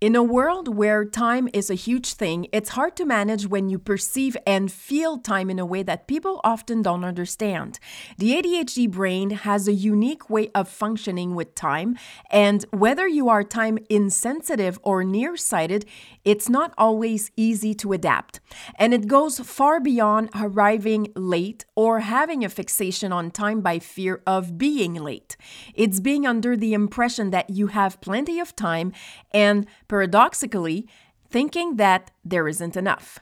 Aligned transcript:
In 0.00 0.14
a 0.14 0.22
world 0.22 0.76
where 0.76 1.04
time 1.04 1.48
is 1.52 1.70
a 1.70 1.74
huge 1.74 2.12
thing, 2.12 2.46
it's 2.52 2.68
hard 2.68 2.94
to 2.98 3.04
manage 3.04 3.48
when 3.48 3.68
you 3.68 3.80
perceive 3.80 4.36
and 4.46 4.70
feel 4.70 5.18
time 5.18 5.50
in 5.50 5.58
a 5.58 5.66
way 5.66 5.82
that 5.82 6.06
people 6.06 6.40
often 6.44 6.82
don't 6.82 7.02
understand. 7.02 7.80
The 8.16 8.40
ADHD 8.40 8.88
brain 8.88 9.30
has 9.30 9.66
a 9.66 9.72
unique 9.72 10.30
way 10.30 10.52
of 10.54 10.68
functioning 10.68 11.34
with 11.34 11.56
time, 11.56 11.98
and 12.30 12.64
whether 12.70 13.08
you 13.08 13.28
are 13.28 13.42
time 13.42 13.76
insensitive 13.90 14.78
or 14.84 15.02
nearsighted, 15.02 15.84
it's 16.24 16.48
not 16.48 16.74
always 16.78 17.32
easy 17.36 17.74
to 17.74 17.92
adapt. 17.92 18.38
And 18.76 18.94
it 18.94 19.08
goes 19.08 19.40
far 19.40 19.80
beyond 19.80 20.30
arriving 20.32 21.08
late 21.16 21.64
or 21.74 22.00
having 22.00 22.44
a 22.44 22.48
fixation 22.48 23.12
on 23.12 23.32
time 23.32 23.62
by 23.62 23.80
fear 23.80 24.22
of 24.28 24.58
being 24.58 24.94
late. 24.94 25.36
It's 25.74 25.98
being 25.98 26.24
under 26.24 26.56
the 26.56 26.72
impression 26.72 27.30
that 27.30 27.50
you 27.50 27.66
have 27.68 28.00
plenty 28.00 28.38
of 28.38 28.54
time 28.54 28.92
and 29.32 29.66
paradoxically, 29.88 30.86
thinking 31.30 31.76
that 31.76 32.10
there 32.24 32.46
isn't 32.46 32.76
enough. 32.76 33.18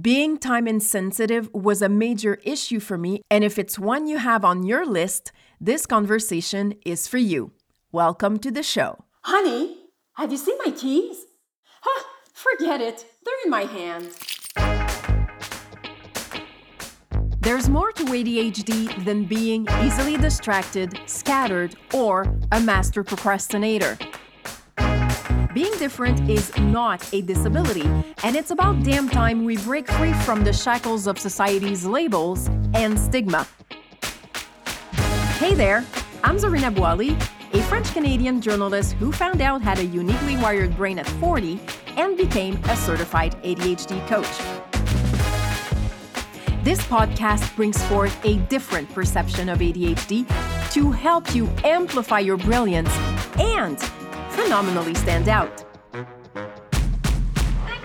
Being 0.00 0.38
time 0.38 0.68
insensitive 0.68 1.50
was 1.52 1.82
a 1.82 1.88
major 1.88 2.38
issue 2.44 2.80
for 2.80 2.96
me, 2.96 3.22
and 3.30 3.42
if 3.42 3.58
it's 3.58 3.78
one 3.78 4.06
you 4.06 4.18
have 4.18 4.44
on 4.44 4.62
your 4.62 4.86
list, 4.86 5.32
this 5.60 5.86
conversation 5.86 6.74
is 6.86 7.06
for 7.06 7.18
you. 7.18 7.52
Welcome 7.92 8.38
to 8.38 8.50
the 8.50 8.62
show. 8.62 9.04
Honey, 9.22 9.78
have 10.14 10.30
you 10.30 10.38
seen 10.38 10.56
my 10.64 10.70
keys? 10.70 11.24
Huh, 11.80 12.04
forget 12.32 12.80
it, 12.80 13.04
they're 13.24 13.34
in 13.44 13.50
my 13.50 13.62
hand. 13.62 14.10
There's 17.42 17.70
more 17.70 17.90
to 17.92 18.04
ADHD 18.04 19.04
than 19.04 19.24
being 19.24 19.66
easily 19.82 20.18
distracted, 20.18 21.00
scattered, 21.06 21.74
or 21.94 22.26
a 22.52 22.60
master 22.60 23.02
procrastinator. 23.02 23.96
Being 25.52 25.72
different 25.78 26.30
is 26.30 26.56
not 26.58 27.12
a 27.12 27.22
disability, 27.22 27.82
and 28.22 28.36
it's 28.36 28.52
about 28.52 28.84
damn 28.84 29.08
time 29.08 29.44
we 29.44 29.56
break 29.56 29.90
free 29.90 30.12
from 30.12 30.44
the 30.44 30.52
shackles 30.52 31.08
of 31.08 31.18
society's 31.18 31.84
labels 31.84 32.48
and 32.72 32.96
stigma. 32.96 33.48
Hey 35.38 35.54
there, 35.54 35.84
I'm 36.22 36.36
Zarina 36.36 36.72
Boily, 36.72 37.20
a 37.52 37.62
French 37.64 37.92
Canadian 37.92 38.40
journalist 38.40 38.92
who 38.92 39.10
found 39.10 39.40
out 39.40 39.60
had 39.60 39.80
a 39.80 39.84
uniquely 39.84 40.36
wired 40.36 40.76
brain 40.76 41.00
at 41.00 41.08
40 41.08 41.58
and 41.96 42.16
became 42.16 42.54
a 42.66 42.76
certified 42.76 43.34
ADHD 43.42 44.06
coach. 44.06 44.38
This 46.62 46.80
podcast 46.82 47.56
brings 47.56 47.82
forth 47.86 48.24
a 48.24 48.36
different 48.36 48.88
perception 48.94 49.48
of 49.48 49.58
ADHD 49.58 50.28
to 50.74 50.92
help 50.92 51.34
you 51.34 51.48
amplify 51.64 52.20
your 52.20 52.36
brilliance 52.36 52.96
and 53.40 53.76
phenomenally 54.42 54.94
stand 54.94 55.28
out. 55.28 55.64
Thanks 55.92 56.08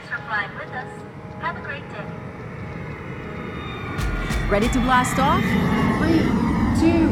for 0.07 0.17
flying 0.27 0.55
with 0.55 0.69
us. 0.69 0.87
Have 1.41 1.57
a 1.57 1.61
great 1.61 1.83
day. 1.89 2.05
Ready 4.49 4.69
to 4.69 4.79
blast 4.79 5.19
off? 5.19 5.43
Three, 5.99 6.19
two, 6.79 7.09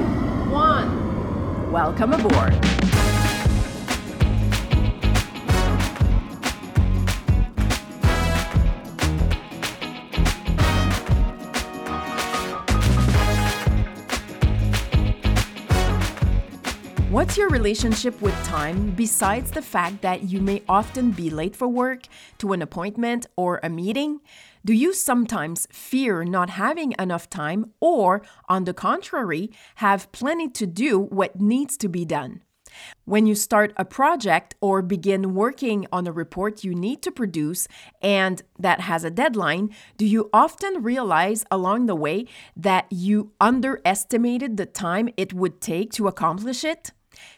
one. 0.50 1.72
Welcome 1.72 2.14
aboard. 2.14 2.83
What's 17.34 17.40
your 17.40 17.50
relationship 17.50 18.22
with 18.22 18.46
time 18.46 18.92
besides 18.92 19.50
the 19.50 19.64
fact 19.64 20.04
that 20.04 20.30
you 20.30 20.40
may 20.40 20.62
often 20.70 21.10
be 21.10 21.32
late 21.32 21.56
for 21.56 21.68
work, 21.68 22.04
to 22.38 22.54
an 22.54 22.62
appointment, 22.62 23.26
or 23.36 23.60
a 23.64 23.72
meeting? 23.72 24.20
Do 24.64 24.72
you 24.72 24.94
sometimes 24.94 25.68
fear 25.72 26.24
not 26.24 26.52
having 26.52 26.94
enough 27.00 27.32
time, 27.32 27.72
or, 27.80 28.22
on 28.48 28.66
the 28.66 28.74
contrary, 28.76 29.50
have 29.78 30.12
plenty 30.12 30.48
to 30.50 30.68
do 30.68 31.00
what 31.00 31.42
needs 31.42 31.76
to 31.78 31.90
be 31.90 32.06
done? 32.06 32.44
When 33.06 33.26
you 33.26 33.34
start 33.34 33.74
a 33.78 33.84
project 33.84 34.54
or 34.62 34.84
begin 34.84 35.34
working 35.34 35.88
on 35.92 36.06
a 36.06 36.12
report 36.12 36.64
you 36.64 36.76
need 36.76 37.02
to 37.02 37.12
produce 37.12 37.68
and 38.00 38.44
that 38.60 38.82
has 38.82 39.04
a 39.04 39.10
deadline, 39.10 39.72
do 39.98 40.06
you 40.06 40.30
often 40.32 40.84
realize 40.84 41.46
along 41.50 41.88
the 41.88 41.96
way 41.96 42.28
that 42.56 42.86
you 42.92 43.32
underestimated 43.42 44.58
the 44.58 44.68
time 44.68 45.10
it 45.18 45.34
would 45.34 45.62
take 45.62 45.92
to 45.94 46.08
accomplish 46.08 46.64
it? 46.64 46.92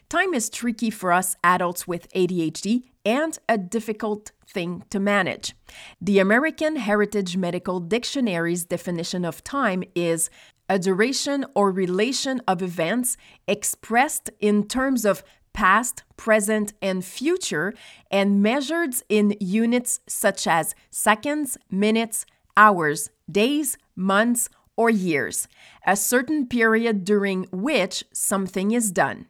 Time 0.08 0.34
is 0.34 0.48
tricky 0.48 0.90
for 0.90 1.12
us 1.12 1.34
adults 1.42 1.88
with 1.88 2.12
ADHD 2.12 2.84
and 3.04 3.36
a 3.48 3.58
difficult 3.58 4.30
thing 4.48 4.84
to 4.90 5.00
manage. 5.00 5.56
The 6.00 6.20
American 6.20 6.76
Heritage 6.76 7.36
Medical 7.36 7.80
Dictionary's 7.80 8.64
definition 8.64 9.24
of 9.24 9.42
time 9.42 9.82
is 9.96 10.30
a 10.68 10.78
duration 10.78 11.44
or 11.56 11.72
relation 11.72 12.40
of 12.46 12.62
events 12.62 13.16
expressed 13.48 14.30
in 14.38 14.68
terms 14.68 15.04
of 15.04 15.24
past, 15.52 16.04
present, 16.16 16.72
and 16.80 17.04
future, 17.04 17.74
and 18.08 18.40
measured 18.40 18.94
in 19.08 19.34
units 19.40 19.98
such 20.06 20.46
as 20.46 20.76
seconds, 20.88 21.58
minutes, 21.68 22.26
hours, 22.56 23.10
days, 23.28 23.76
months, 23.96 24.48
or 24.76 24.88
years, 24.88 25.48
a 25.84 25.96
certain 25.96 26.46
period 26.46 27.04
during 27.04 27.44
which 27.50 28.04
something 28.12 28.70
is 28.70 28.92
done. 28.92 29.26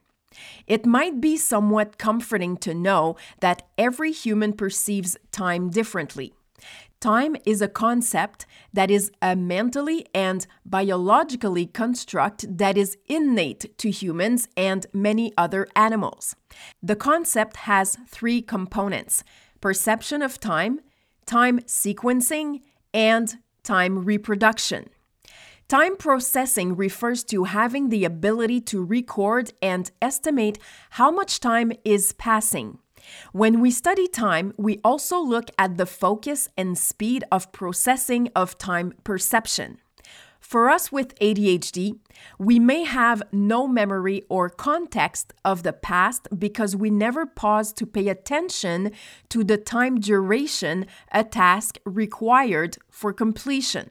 It 0.66 0.86
might 0.86 1.20
be 1.20 1.36
somewhat 1.36 1.98
comforting 1.98 2.56
to 2.58 2.74
know 2.74 3.16
that 3.40 3.62
every 3.78 4.12
human 4.12 4.52
perceives 4.52 5.16
time 5.32 5.70
differently. 5.70 6.32
Time 7.00 7.36
is 7.44 7.60
a 7.60 7.68
concept 7.68 8.46
that 8.72 8.90
is 8.90 9.12
a 9.20 9.36
mentally 9.36 10.06
and 10.14 10.46
biologically 10.64 11.66
construct 11.66 12.56
that 12.56 12.78
is 12.78 12.96
innate 13.06 13.76
to 13.78 13.90
humans 13.90 14.48
and 14.56 14.86
many 14.92 15.32
other 15.36 15.68
animals. 15.76 16.34
The 16.82 16.96
concept 16.96 17.58
has 17.58 17.98
three 18.08 18.40
components 18.40 19.24
perception 19.60 20.22
of 20.22 20.40
time, 20.40 20.80
time 21.26 21.60
sequencing, 21.60 22.60
and 22.94 23.38
time 23.62 24.04
reproduction. 24.04 24.88
Time 25.68 25.96
processing 25.96 26.76
refers 26.76 27.24
to 27.24 27.42
having 27.42 27.88
the 27.88 28.04
ability 28.04 28.60
to 28.60 28.84
record 28.84 29.52
and 29.60 29.90
estimate 30.00 30.60
how 30.90 31.10
much 31.10 31.40
time 31.40 31.72
is 31.84 32.12
passing. 32.12 32.78
When 33.32 33.60
we 33.60 33.72
study 33.72 34.06
time, 34.06 34.52
we 34.56 34.78
also 34.84 35.18
look 35.18 35.50
at 35.58 35.76
the 35.76 35.84
focus 35.84 36.48
and 36.56 36.78
speed 36.78 37.24
of 37.32 37.50
processing 37.50 38.28
of 38.36 38.56
time 38.58 38.94
perception. 39.02 39.78
For 40.38 40.70
us 40.70 40.92
with 40.92 41.18
ADHD, 41.18 41.98
we 42.38 42.60
may 42.60 42.84
have 42.84 43.24
no 43.32 43.66
memory 43.66 44.22
or 44.28 44.48
context 44.48 45.32
of 45.44 45.64
the 45.64 45.72
past 45.72 46.28
because 46.38 46.76
we 46.76 46.90
never 46.90 47.26
pause 47.26 47.72
to 47.72 47.86
pay 47.86 48.06
attention 48.06 48.92
to 49.30 49.42
the 49.42 49.56
time 49.56 49.98
duration 49.98 50.86
a 51.10 51.24
task 51.24 51.78
required 51.84 52.78
for 52.88 53.12
completion. 53.12 53.90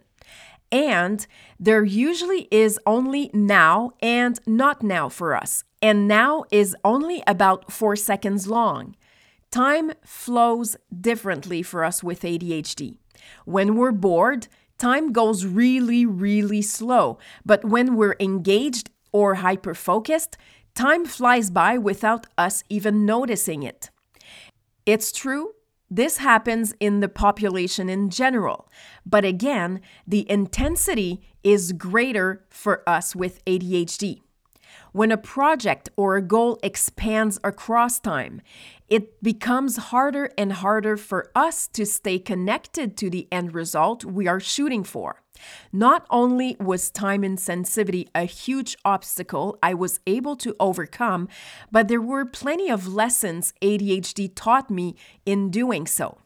And 0.72 1.26
there 1.60 1.84
usually 1.84 2.48
is 2.52 2.80
only 2.86 3.30
now 3.34 3.92
and 4.02 4.40
not 4.46 4.84
now 4.84 5.10
for 5.10 5.36
us. 5.36 5.64
And 5.82 6.08
now 6.08 6.46
is 6.52 6.76
only 6.84 7.24
about 7.28 7.72
four 7.72 7.96
seconds 7.96 8.48
long. 8.48 8.96
Time 9.52 9.94
flows 10.04 10.76
differently 11.00 11.62
for 11.64 11.84
us 11.84 12.04
with 12.04 12.22
ADHD. 12.22 12.98
When 13.46 13.76
we're 13.76 13.92
bored, 13.92 14.48
time 14.78 15.14
goes 15.14 15.46
really, 15.46 16.06
really 16.06 16.62
slow. 16.62 17.18
But 17.46 17.64
when 17.64 17.96
we're 17.96 18.18
engaged 18.20 18.90
or 19.12 19.36
hyper 19.36 19.74
focused, 19.74 20.38
time 20.74 21.06
flies 21.06 21.50
by 21.50 21.78
without 21.78 22.28
us 22.38 22.64
even 22.70 23.06
noticing 23.06 23.64
it. 23.64 23.90
It's 24.86 25.12
true 25.12 25.55
this 25.90 26.18
happens 26.18 26.74
in 26.80 27.00
the 27.00 27.10
population 27.10 27.90
in 27.90 28.10
general. 28.10 28.70
But 29.06 29.26
again, 29.26 29.82
the 30.08 30.30
intensity 30.30 31.22
is 31.44 31.72
greater 31.72 32.46
for 32.50 32.88
us 32.88 33.16
with 33.16 33.44
ADHD. 33.46 34.22
When 34.96 35.12
a 35.12 35.18
project 35.18 35.90
or 35.98 36.16
a 36.16 36.22
goal 36.22 36.58
expands 36.64 37.38
across 37.44 38.00
time, 38.00 38.42
it 38.88 39.22
becomes 39.22 39.76
harder 39.92 40.30
and 40.38 40.54
harder 40.54 40.96
for 40.96 41.32
us 41.36 41.68
to 41.74 41.86
stay 41.86 42.18
connected 42.18 42.96
to 42.96 43.10
the 43.10 43.28
end 43.30 43.54
result 43.54 44.06
we 44.06 44.26
are 44.26 44.40
shooting 44.40 44.86
for. 44.86 45.22
Not 45.74 46.06
only 46.10 46.56
was 46.62 46.90
time 46.90 47.24
insensitivity 47.24 48.08
a 48.16 48.24
huge 48.24 48.78
obstacle 48.86 49.60
I 49.62 49.74
was 49.74 50.00
able 50.08 50.38
to 50.38 50.56
overcome, 50.62 51.28
but 51.70 51.90
there 51.90 52.00
were 52.00 52.24
plenty 52.24 52.70
of 52.72 52.88
lessons 52.88 53.54
ADHD 53.62 54.32
taught 54.34 54.70
me 54.72 54.96
in 55.26 55.50
doing 55.50 55.88
so. 55.88 56.20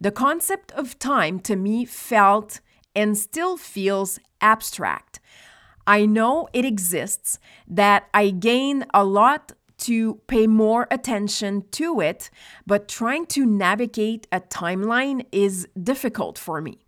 The 0.00 0.12
concept 0.12 0.70
of 0.70 0.96
time 1.00 1.40
to 1.40 1.56
me 1.56 1.84
felt 1.84 2.60
and 2.94 3.18
still 3.18 3.56
feels 3.56 4.20
abstract. 4.40 5.18
I 5.86 6.06
know 6.06 6.48
it 6.52 6.64
exists, 6.64 7.38
that 7.68 8.08
I 8.12 8.30
gain 8.30 8.84
a 8.92 9.04
lot 9.04 9.52
to 9.78 10.14
pay 10.26 10.46
more 10.46 10.88
attention 10.90 11.64
to 11.72 12.00
it, 12.00 12.30
but 12.66 12.88
trying 12.88 13.26
to 13.26 13.44
navigate 13.44 14.26
a 14.32 14.40
timeline 14.40 15.26
is 15.30 15.68
difficult 15.80 16.38
for 16.38 16.60
me. 16.60 16.78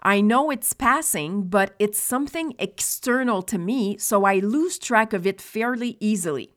I 0.00 0.20
know 0.20 0.50
it's 0.50 0.72
passing, 0.72 1.44
but 1.44 1.74
it's 1.78 2.00
something 2.00 2.54
external 2.58 3.42
to 3.42 3.58
me, 3.58 3.98
so 3.98 4.24
I 4.24 4.38
lose 4.38 4.78
track 4.78 5.12
of 5.12 5.26
it 5.26 5.40
fairly 5.40 5.96
easily. 6.00 6.54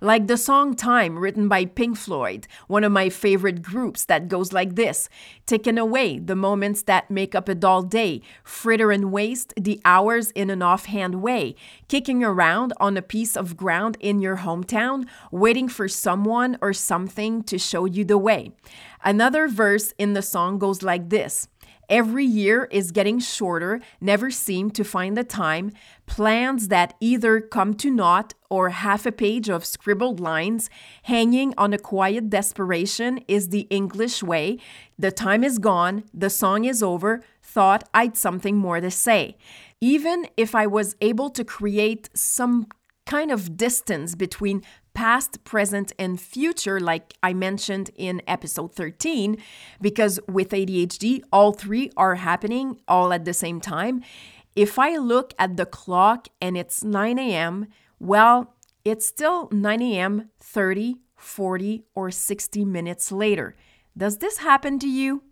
Like 0.00 0.26
the 0.26 0.36
song 0.36 0.74
Time, 0.74 1.18
written 1.18 1.48
by 1.48 1.64
Pink 1.64 1.96
Floyd, 1.96 2.46
one 2.66 2.84
of 2.84 2.92
my 2.92 3.08
favorite 3.08 3.62
groups, 3.62 4.04
that 4.04 4.28
goes 4.28 4.52
like 4.52 4.74
this. 4.74 5.08
Taken 5.46 5.78
away 5.78 6.18
the 6.18 6.36
moments 6.36 6.82
that 6.82 7.10
make 7.10 7.34
up 7.34 7.48
a 7.48 7.54
dull 7.54 7.82
day, 7.82 8.22
fritter 8.44 8.92
and 8.92 9.12
waste 9.12 9.54
the 9.56 9.80
hours 9.84 10.30
in 10.32 10.50
an 10.50 10.62
offhand 10.62 11.22
way, 11.22 11.54
kicking 11.88 12.22
around 12.22 12.72
on 12.78 12.96
a 12.96 13.02
piece 13.02 13.36
of 13.36 13.56
ground 13.56 13.96
in 14.00 14.20
your 14.20 14.38
hometown, 14.38 15.06
waiting 15.30 15.68
for 15.68 15.88
someone 15.88 16.58
or 16.60 16.72
something 16.72 17.42
to 17.44 17.58
show 17.58 17.84
you 17.84 18.04
the 18.04 18.18
way. 18.18 18.52
Another 19.04 19.48
verse 19.48 19.92
in 19.98 20.12
the 20.12 20.22
song 20.22 20.58
goes 20.58 20.82
like 20.82 21.08
this 21.08 21.48
Every 21.88 22.24
year 22.24 22.68
is 22.70 22.90
getting 22.90 23.18
shorter, 23.18 23.80
never 23.98 24.30
seem 24.30 24.70
to 24.72 24.84
find 24.84 25.16
the 25.16 25.24
time. 25.24 25.72
Plans 26.04 26.68
that 26.68 26.94
either 27.00 27.40
come 27.40 27.72
to 27.74 27.90
naught 27.90 28.34
or 28.50 28.68
half 28.68 29.06
a 29.06 29.12
page 29.12 29.48
of 29.48 29.64
scribbled 29.64 30.20
lines 30.20 30.68
hanging 31.04 31.54
on 31.56 31.72
a 31.72 31.78
quiet 31.78 32.28
desperation 32.28 33.20
is 33.26 33.48
the 33.48 33.66
English 33.70 34.22
way. 34.22 34.58
The 34.98 35.10
time 35.10 35.42
is 35.42 35.58
gone, 35.58 36.04
the 36.12 36.28
song 36.28 36.64
is 36.64 36.82
over, 36.82 37.22
thought 37.42 37.88
I'd 37.94 38.18
something 38.18 38.56
more 38.56 38.80
to 38.80 38.90
say. 38.90 39.38
Even 39.80 40.26
if 40.36 40.54
I 40.54 40.66
was 40.66 40.94
able 41.00 41.30
to 41.30 41.44
create 41.44 42.10
some 42.12 42.66
kind 43.06 43.30
of 43.30 43.56
distance 43.56 44.14
between 44.14 44.62
past, 44.98 45.44
present, 45.44 45.92
and 45.96 46.20
future, 46.20 46.80
like 46.80 47.14
I 47.22 47.32
mentioned 47.32 47.92
in 47.94 48.20
episode 48.26 48.74
13, 48.74 49.36
because 49.80 50.18
with 50.26 50.48
ADHD, 50.48 51.22
all 51.32 51.52
three 51.52 51.92
are 51.96 52.16
happening 52.16 52.80
all 52.88 53.12
at 53.12 53.24
the 53.24 53.32
same 53.32 53.60
time. 53.60 54.02
If 54.56 54.76
I 54.76 54.96
look 54.96 55.34
at 55.38 55.56
the 55.56 55.66
clock 55.66 56.26
and 56.42 56.58
it's 56.58 56.82
9 56.82 57.16
a.m., 57.16 57.68
well, 58.00 58.56
it's 58.84 59.06
still 59.06 59.48
9 59.52 59.80
a.m. 59.82 60.30
30, 60.40 60.96
40, 61.14 61.84
or 61.94 62.10
60 62.10 62.64
minutes 62.64 63.12
later. 63.12 63.54
Does 63.96 64.18
this 64.18 64.38
happen 64.38 64.80
to 64.80 64.88
you? 64.88 65.22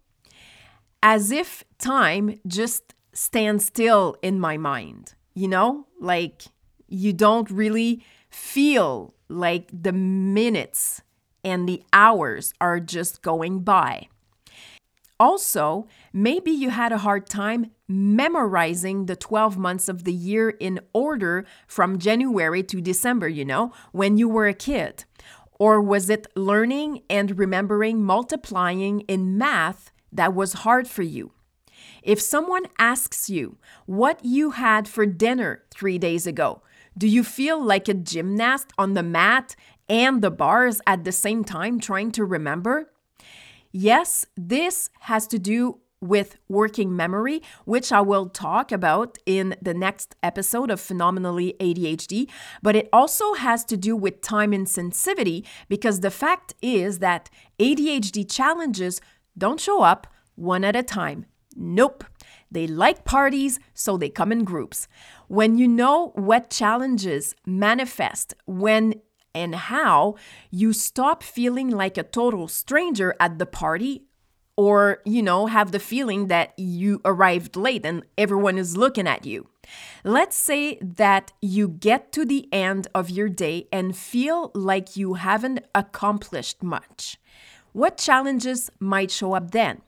As 1.03 1.33
if 1.33 1.65
time 1.81 2.39
just 2.47 2.95
stands 3.13 3.67
still 3.67 4.15
in 4.23 4.39
my 4.39 4.59
mind, 4.59 5.15
you 5.35 5.49
know? 5.49 5.89
Like 5.99 6.45
you 6.87 7.13
don't 7.13 7.51
really 7.51 8.05
feel 8.31 9.15
like 9.29 9.69
the 9.73 9.93
minutes 9.93 11.03
and 11.45 11.69
the 11.69 11.83
hours 11.93 12.53
are 12.61 12.81
just 12.81 13.23
going 13.23 13.61
by. 13.61 14.09
Also, 15.19 15.87
maybe 16.13 16.51
you 16.51 16.71
had 16.71 16.93
a 16.93 16.99
hard 16.99 17.27
time 17.27 17.71
memorizing 17.89 19.07
the 19.07 19.17
12 19.17 19.57
months 19.57 19.89
of 19.89 20.05
the 20.05 20.13
year 20.13 20.51
in 20.51 20.81
order 20.93 21.47
from 21.67 21.99
January 21.99 22.63
to 22.63 22.81
December, 22.81 23.29
you 23.29 23.45
know, 23.45 23.73
when 23.93 24.19
you 24.19 24.29
were 24.29 24.47
a 24.47 24.55
kid. 24.55 25.05
Or 25.59 25.81
was 25.81 26.11
it 26.11 26.27
learning 26.37 27.03
and 27.09 27.39
remembering 27.39 28.03
multiplying 28.03 29.01
in 29.03 29.39
math 29.39 29.91
that 30.13 30.35
was 30.35 30.53
hard 30.65 30.87
for 30.87 31.03
you? 31.03 31.33
If 32.03 32.21
someone 32.21 32.67
asks 32.79 33.31
you 33.31 33.57
what 33.87 34.25
you 34.25 34.51
had 34.51 34.87
for 34.87 35.07
dinner 35.07 35.63
three 35.71 35.99
days 35.99 36.27
ago, 36.27 36.63
do 36.99 37.07
you 37.07 37.23
feel 37.23 37.63
like 37.63 37.89
a 37.89 37.95
gymnast 37.95 38.73
on 38.79 38.95
the 38.95 39.03
mat 39.03 39.55
and 39.89 40.23
the 40.23 40.31
bars 40.31 40.81
at 40.87 41.05
the 41.05 41.13
same 41.13 41.45
time 41.45 41.79
trying 41.79 42.11
to 42.13 42.25
remember? 42.25 42.91
Yes, 43.73 44.27
this 44.37 44.91
has 45.01 45.27
to 45.29 45.39
do 45.39 45.81
with 46.01 46.37
working 46.49 46.95
memory, 46.95 47.43
which 47.65 47.91
I 47.91 48.01
will 48.01 48.29
talk 48.29 48.71
about 48.71 49.19
in 49.27 49.57
the 49.63 49.75
next 49.75 50.15
episode 50.23 50.71
of 50.71 50.81
Phenomenally 50.81 51.55
ADHD, 51.59 52.29
but 52.63 52.77
it 52.77 52.89
also 52.93 53.35
has 53.35 53.65
to 53.67 53.77
do 53.77 53.97
with 53.97 54.21
time 54.21 54.53
insensitivity 54.53 55.45
because 55.69 56.01
the 56.01 56.11
fact 56.11 56.55
is 56.61 56.99
that 56.99 57.31
ADHD 57.59 58.31
challenges 58.31 59.01
don't 59.37 59.61
show 59.61 59.83
up 59.83 60.07
one 60.35 60.65
at 60.65 60.77
a 60.77 60.83
time. 60.83 61.27
Nope. 61.55 62.05
They 62.57 62.67
like 62.67 63.05
parties, 63.05 63.61
so 63.75 63.99
they 63.99 64.09
come 64.09 64.33
in 64.33 64.43
groups. 64.43 64.89
When 65.29 65.59
you 65.59 65.69
know 65.69 66.13
what 66.15 66.49
challenges 66.49 67.35
manifest 67.45 68.33
when 68.47 68.95
and 69.35 69.55
how, 69.55 70.15
you 70.51 70.73
stop 70.73 71.23
feeling 71.23 71.69
like 71.69 71.99
a 71.99 72.03
total 72.03 72.49
stranger 72.49 73.15
at 73.21 73.39
the 73.39 73.45
party 73.45 74.05
or, 74.57 75.03
you 75.05 75.23
know, 75.23 75.49
have 75.49 75.71
the 75.71 75.79
feeling 75.79 76.29
that 76.29 76.59
you 76.59 77.03
arrived 77.05 77.57
late 77.57 77.85
and 77.85 78.05
everyone 78.17 78.57
is 78.57 78.75
looking 78.75 79.07
at 79.07 79.27
you. 79.27 79.49
Let's 80.03 80.35
say 80.35 80.79
that 80.81 81.35
you 81.43 81.69
get 81.69 82.11
to 82.13 82.25
the 82.25 82.49
end 82.55 82.89
of 82.95 83.11
your 83.11 83.29
day 83.29 83.69
and 83.71 83.95
feel 83.95 84.51
like 84.55 84.97
you 84.97 85.15
haven't 85.15 85.61
accomplished 85.75 86.63
much. 86.63 87.19
What 87.73 87.99
challenges 87.99 88.71
might 88.81 89.11
show 89.11 89.35
up 89.35 89.51
then? 89.51 89.83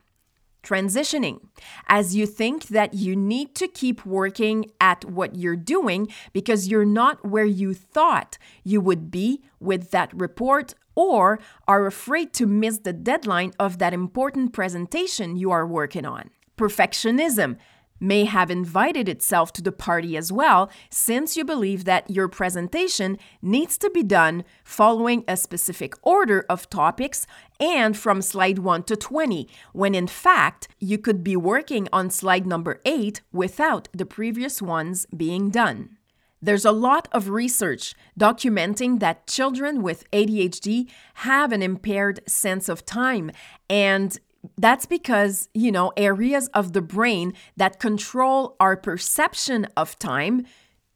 Transitioning 0.69 1.41
as 1.87 2.15
you 2.15 2.26
think 2.26 2.69
that 2.69 2.93
you 2.93 3.17
need 3.17 3.55
to 3.55 3.67
keep 3.67 4.05
working 4.05 4.67
at 4.81 5.05
what 5.05 5.37
you're 5.37 5.56
doing 5.56 6.09
because 6.32 6.69
you're 6.69 6.85
not 6.85 7.25
where 7.26 7.44
you 7.44 7.73
thought 7.73 8.37
you 8.65 8.81
would 8.81 9.11
be 9.11 9.41
with 9.61 9.91
that 9.91 10.11
report 10.12 10.75
or 10.94 11.38
are 11.67 11.87
afraid 11.87 12.32
to 12.35 12.47
miss 12.47 12.79
the 12.81 12.93
deadline 12.93 13.53
of 13.59 13.79
that 13.79 13.94
important 13.94 14.53
presentation 14.53 15.37
you 15.37 15.50
are 15.50 15.67
working 15.67 16.05
on. 16.05 16.29
Perfectionism 16.59 17.56
may 18.00 18.25
have 18.25 18.50
invited 18.50 19.09
itself 19.09 19.53
to 19.55 19.62
the 19.62 19.73
party 19.73 20.17
as 20.17 20.33
well, 20.33 20.71
since 20.91 21.37
you 21.37 21.45
believe 21.45 21.85
that 21.85 22.11
your 22.11 22.29
presentation 22.29 23.19
needs 23.43 23.79
to 23.79 23.91
be 23.91 24.03
done 24.03 24.45
following 24.65 25.25
a 25.27 25.37
specific 25.37 25.95
order 26.03 26.45
of 26.49 26.71
topics 26.71 27.27
and 27.61 27.97
from 27.97 28.23
slide 28.23 28.59
1 28.59 28.85
to 28.85 28.97
20, 28.97 29.49
when 29.73 29.95
in 29.95 30.06
fact 30.06 30.69
you 30.79 30.99
could 30.99 31.25
be 31.25 31.37
working 31.37 31.89
on 31.93 32.11
slide 32.11 32.47
number 32.47 32.81
8 32.85 33.21
without 33.33 33.89
the 33.93 34.06
previous 34.06 34.62
ones 34.62 35.06
being 35.17 35.50
done. 35.50 35.97
There's 36.41 36.65
a 36.65 36.71
lot 36.71 37.09
of 37.11 37.31
research 37.31 37.95
documenting 38.19 39.00
that 39.00 39.27
children 39.27 39.83
with 39.83 40.09
ADHD 40.12 40.89
have 41.15 41.50
an 41.50 41.62
impaired 41.62 42.21
sense 42.29 42.69
of 42.69 42.87
time, 42.87 43.33
and 43.69 44.17
that's 44.56 44.87
because, 44.87 45.49
you 45.55 45.73
know, 45.73 45.93
areas 45.97 46.49
of 46.49 46.73
the 46.73 46.83
brain 46.83 47.35
that 47.57 47.78
control 47.78 48.57
our 48.61 48.76
perception 48.76 49.67
of 49.76 49.99
time, 49.99 50.47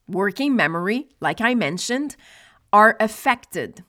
working 0.06 0.56
memory, 0.56 1.08
like 1.20 1.40
I 1.40 1.54
mentioned, 1.54 2.16
are 2.72 2.96
affected. 3.00 3.84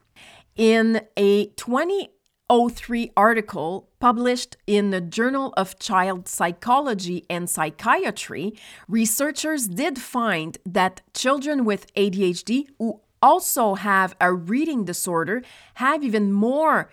In 0.56 1.02
a 1.18 1.48
2003 1.48 3.12
article 3.18 3.90
published 4.00 4.58
in 4.68 4.92
the 4.92 5.02
Journal 5.02 5.54
of 5.58 5.80
Child 5.80 6.28
Psychology 6.28 7.26
and 7.30 7.50
Psychiatry, 7.50 8.54
researchers 8.88 9.68
did 9.68 9.98
find 9.98 10.58
that 10.66 11.02
children 11.14 11.66
with 11.66 11.92
ADHD 11.96 12.68
who 12.78 13.02
also 13.22 13.76
have 13.76 14.16
a 14.20 14.34
reading 14.34 14.84
disorder 14.84 15.42
have 15.76 16.04
even 16.04 16.32
more 16.34 16.92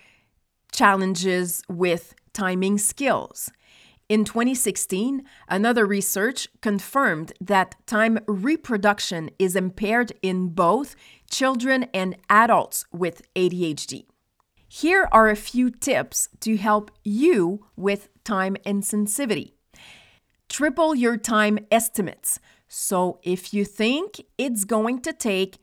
challenges 0.72 1.62
with 1.68 2.14
timing 2.32 2.78
skills. 2.78 3.50
In 4.08 4.24
2016, 4.24 5.22
another 5.48 5.86
research 5.86 6.48
confirmed 6.60 7.32
that 7.40 7.76
time 7.86 8.18
reproduction 8.26 9.30
is 9.38 9.54
impaired 9.54 10.12
in 10.20 10.48
both 10.48 10.96
children 11.30 11.84
and 11.94 12.16
adults 12.28 12.84
with 12.90 13.22
ADHD. 13.36 14.06
Here 14.66 15.08
are 15.12 15.28
a 15.28 15.36
few 15.36 15.70
tips 15.70 16.28
to 16.40 16.56
help 16.56 16.90
you 17.04 17.66
with 17.76 18.08
time 18.24 18.56
insensitivity. 18.66 19.52
Triple 20.48 20.94
your 20.94 21.16
time 21.16 21.60
estimates. 21.70 22.40
So 22.66 23.20
if 23.22 23.54
you 23.54 23.64
think 23.64 24.20
it's 24.38 24.64
going 24.64 25.02
to 25.02 25.12
take 25.12 25.58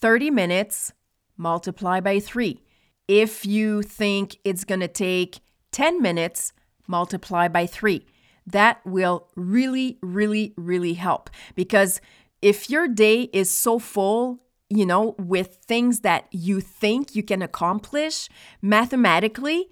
30 0.00 0.30
minutes, 0.30 0.92
multiply 1.36 2.00
by 2.00 2.20
3. 2.20 2.58
If 3.06 3.44
you 3.44 3.82
think 3.82 4.38
it's 4.44 4.64
going 4.64 4.80
to 4.80 4.88
take 4.88 5.40
10 5.72 6.00
minutes, 6.00 6.52
multiply 6.86 7.48
by 7.48 7.66
three. 7.66 8.06
That 8.46 8.80
will 8.84 9.28
really, 9.36 9.98
really, 10.02 10.52
really 10.56 10.94
help 10.94 11.30
because 11.54 12.00
if 12.40 12.68
your 12.68 12.88
day 12.88 13.30
is 13.32 13.50
so 13.50 13.78
full, 13.78 14.40
you 14.68 14.84
know, 14.84 15.14
with 15.18 15.58
things 15.64 16.00
that 16.00 16.26
you 16.32 16.60
think 16.60 17.14
you 17.14 17.22
can 17.22 17.40
accomplish 17.42 18.28
mathematically, 18.60 19.68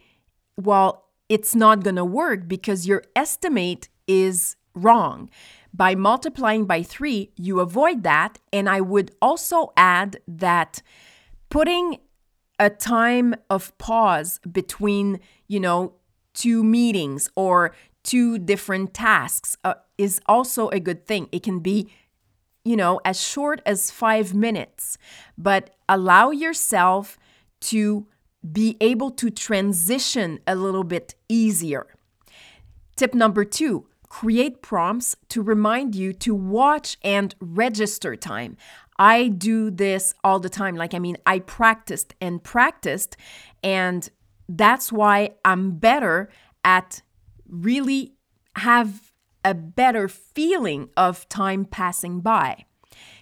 well, 0.56 1.06
it's 1.28 1.54
not 1.54 1.82
going 1.82 1.96
to 1.96 2.04
work 2.04 2.46
because 2.46 2.86
your 2.86 3.02
estimate 3.16 3.88
is 4.06 4.56
wrong. 4.74 5.30
By 5.72 5.94
multiplying 5.94 6.64
by 6.64 6.82
three, 6.82 7.30
you 7.36 7.60
avoid 7.60 8.02
that. 8.02 8.38
And 8.52 8.68
I 8.68 8.80
would 8.80 9.12
also 9.22 9.72
add 9.76 10.18
that 10.26 10.82
putting 11.48 11.98
a 12.60 12.70
time 12.70 13.34
of 13.48 13.76
pause 13.78 14.38
between, 14.52 15.18
you 15.48 15.58
know, 15.58 15.94
two 16.34 16.62
meetings 16.62 17.28
or 17.34 17.74
two 18.04 18.38
different 18.38 18.94
tasks 18.94 19.56
uh, 19.64 19.74
is 19.98 20.20
also 20.26 20.68
a 20.68 20.78
good 20.78 21.06
thing. 21.06 21.28
It 21.32 21.42
can 21.42 21.60
be, 21.60 21.90
you 22.64 22.76
know, 22.76 23.00
as 23.04 23.20
short 23.20 23.62
as 23.64 23.90
five 23.90 24.34
minutes, 24.34 24.98
but 25.36 25.74
allow 25.88 26.30
yourself 26.30 27.18
to 27.60 28.06
be 28.52 28.76
able 28.80 29.10
to 29.10 29.30
transition 29.30 30.38
a 30.46 30.54
little 30.54 30.84
bit 30.84 31.14
easier. 31.28 31.86
Tip 32.96 33.14
number 33.14 33.44
two 33.44 33.86
create 34.08 34.60
prompts 34.60 35.16
to 35.28 35.40
remind 35.40 35.94
you 35.94 36.12
to 36.12 36.34
watch 36.34 36.98
and 37.02 37.34
register 37.40 38.16
time. 38.16 38.56
I 39.00 39.28
do 39.28 39.70
this 39.70 40.14
all 40.22 40.38
the 40.38 40.50
time. 40.50 40.76
Like, 40.76 40.92
I 40.92 40.98
mean, 40.98 41.16
I 41.24 41.38
practiced 41.38 42.14
and 42.20 42.44
practiced, 42.44 43.16
and 43.64 44.08
that's 44.46 44.92
why 44.92 45.30
I'm 45.42 45.72
better 45.78 46.28
at 46.62 47.00
really 47.48 48.12
have 48.56 49.12
a 49.42 49.54
better 49.54 50.06
feeling 50.06 50.90
of 50.98 51.26
time 51.30 51.64
passing 51.64 52.20
by. 52.20 52.66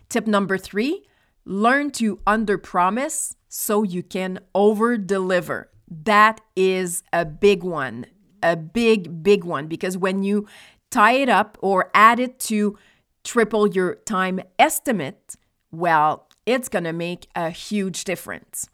Tip 0.08 0.26
number 0.26 0.58
three 0.58 1.04
learn 1.44 1.90
to 1.90 2.20
under 2.26 2.58
promise 2.58 3.36
so 3.48 3.82
you 3.82 4.02
can 4.02 4.40
over 4.54 4.98
deliver. 4.98 5.70
That 5.88 6.40
is 6.56 7.02
a 7.12 7.24
big 7.24 7.62
one, 7.62 8.04
a 8.42 8.56
big, 8.56 9.22
big 9.22 9.44
one, 9.44 9.68
because 9.68 9.96
when 9.96 10.22
you 10.22 10.46
tie 10.90 11.12
it 11.12 11.28
up 11.28 11.56
or 11.62 11.90
add 11.94 12.18
it 12.18 12.38
to 12.40 12.76
triple 13.24 13.68
your 13.68 13.94
time 13.94 14.40
estimate, 14.58 15.36
well, 15.70 16.28
it's 16.46 16.68
going 16.68 16.84
to 16.84 16.92
make 16.92 17.28
a 17.34 17.50
huge 17.50 18.04
difference. 18.04 18.68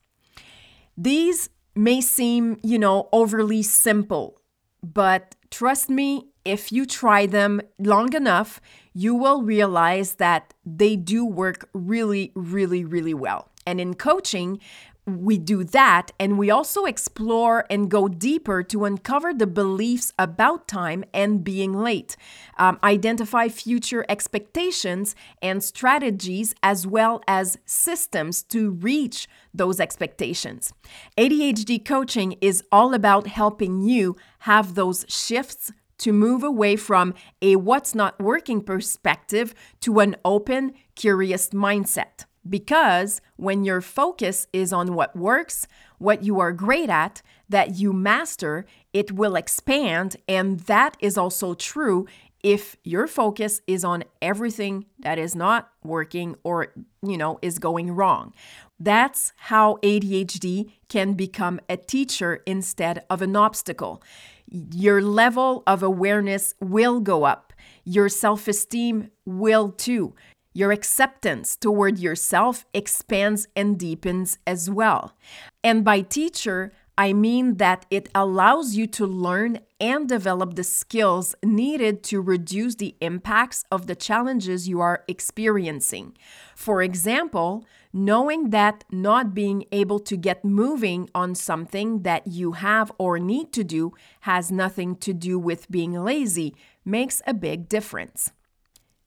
These 0.97 1.51
may 1.75 2.01
seem, 2.01 2.59
you 2.63 2.79
know, 2.79 3.09
overly 3.13 3.63
simple, 3.63 4.41
but 4.83 5.35
trust 5.51 5.91
me, 5.91 6.29
if 6.45 6.71
you 6.71 6.87
try 6.87 7.27
them 7.27 7.61
long 7.79 8.13
enough, 8.15 8.61
you 8.93 9.15
will 9.15 9.43
realize 9.43 10.17
that 10.17 10.55
they 10.65 10.95
do 10.95 11.25
work 11.25 11.69
really, 11.73 12.33
really, 12.35 12.85
really 12.85 13.15
well. 13.15 13.51
And 13.67 13.81
in 13.81 13.95
coaching, 13.95 14.61
we 15.07 15.37
do 15.37 15.65
that 15.65 16.13
and 16.19 16.39
we 16.39 16.51
also 16.51 16.85
explore 16.85 17.67
and 17.69 17.91
go 17.91 18.09
deeper 18.09 18.63
to 18.63 18.85
uncover 18.85 19.35
the 19.35 19.47
beliefs 19.47 20.13
about 20.19 20.67
time 20.67 21.05
and 21.13 21.45
being 21.45 21.75
late, 21.75 22.17
um, 22.57 22.79
identify 22.83 23.49
future 23.49 24.07
expectations 24.09 25.15
and 25.43 25.63
strategies, 25.63 26.55
as 26.63 26.87
well 26.87 27.23
as 27.29 27.59
systems 27.67 28.43
to 28.43 28.71
reach 28.71 29.29
those 29.53 29.79
expectations. 29.79 30.73
ADHD 31.19 31.85
coaching 31.85 32.37
is 32.41 32.63
all 32.73 32.95
about 32.95 33.27
helping 33.27 33.83
you 33.83 34.17
have 34.41 34.75
those 34.75 35.05
shifts 35.09 35.73
to 35.99 36.13
move 36.13 36.43
away 36.43 36.77
from 36.77 37.15
a 37.41 37.57
what's 37.57 37.95
not 37.95 38.19
working 38.21 38.61
perspective 38.61 39.55
to 39.81 40.01
an 40.01 40.17
open, 40.25 40.73
curious 40.95 41.51
mindset. 41.51 42.25
Because 42.49 43.21
when 43.37 43.65
your 43.65 43.81
focus 43.81 44.47
is 44.53 44.73
on 44.73 44.95
what 44.95 45.17
works, 45.17 45.67
what 45.99 46.23
you 46.23 46.41
are 46.41 46.53
great 46.53 46.91
at, 46.91 47.23
that 47.49 47.77
you 47.77 47.93
master, 47.93 48.67
it 48.93 49.13
will 49.13 49.37
expand. 49.37 50.17
And 50.29 50.61
that 50.61 50.97
is 51.01 51.17
also 51.17 51.55
true 51.55 52.07
if 52.43 52.77
your 52.85 53.07
focus 53.07 53.63
is 53.67 53.85
on 53.85 54.05
everything 54.21 54.85
that 54.99 55.19
is 55.19 55.35
not 55.35 55.71
working 55.83 56.37
or, 56.45 56.75
you 57.03 57.17
know, 57.17 57.39
is 57.41 57.59
going 57.59 57.91
wrong. 57.91 58.35
That's 58.79 59.33
how 59.37 59.79
ADHD 59.83 60.71
can 60.91 61.15
become 61.15 61.59
a 61.71 61.79
teacher 61.79 62.43
instead 62.45 63.03
of 63.09 63.23
an 63.23 63.35
obstacle. 63.35 64.03
Your 64.47 65.01
level 65.01 65.63
of 65.67 65.83
awareness 65.83 66.55
will 66.61 67.01
go 67.01 67.25
up. 67.25 67.55
Your 67.85 68.11
self 68.11 68.47
esteem 68.47 69.11
will 69.25 69.71
too. 69.71 70.15
Your 70.57 70.71
acceptance 70.71 71.57
toward 71.57 71.99
yourself 71.99 72.65
expands 72.73 73.49
and 73.57 73.77
deepens 73.77 74.39
as 74.47 74.71
well. 74.71 75.17
And 75.65 75.85
by 75.85 76.03
teacher, 76.03 76.73
I 76.97 77.13
mean 77.13 77.57
that 77.57 77.87
it 77.91 78.09
allows 78.15 78.77
you 78.77 78.87
to 78.87 79.05
learn 79.05 79.59
and 79.81 80.09
develop 80.09 80.55
the 80.55 80.63
skills 80.63 81.35
needed 81.43 82.05
to 82.05 82.21
reduce 82.21 82.77
the 82.77 82.95
impacts 83.01 83.65
of 83.73 83.89
the 83.89 83.97
challenges 83.97 84.69
you 84.69 84.81
are 84.81 85.03
experiencing. 85.09 86.17
For 86.55 86.83
example, 86.83 87.65
knowing 87.93 88.51
that 88.51 88.85
not 88.93 89.35
being 89.35 89.65
able 89.73 89.99
to 89.99 90.17
get 90.17 90.45
moving 90.45 91.11
on 91.17 91.35
something 91.35 92.03
that 92.03 92.29
you 92.29 92.53
have 92.53 92.93
or 92.97 93.19
need 93.19 93.53
to 93.55 93.65
do 93.65 93.93
has 94.21 94.53
nothing 94.53 94.95
to 94.97 95.13
do 95.13 95.37
with 95.37 95.69
being 95.69 95.95
lazy 95.95 96.55
makes 96.85 97.21
a 97.27 97.35
big 97.35 97.69
difference. 97.69 98.31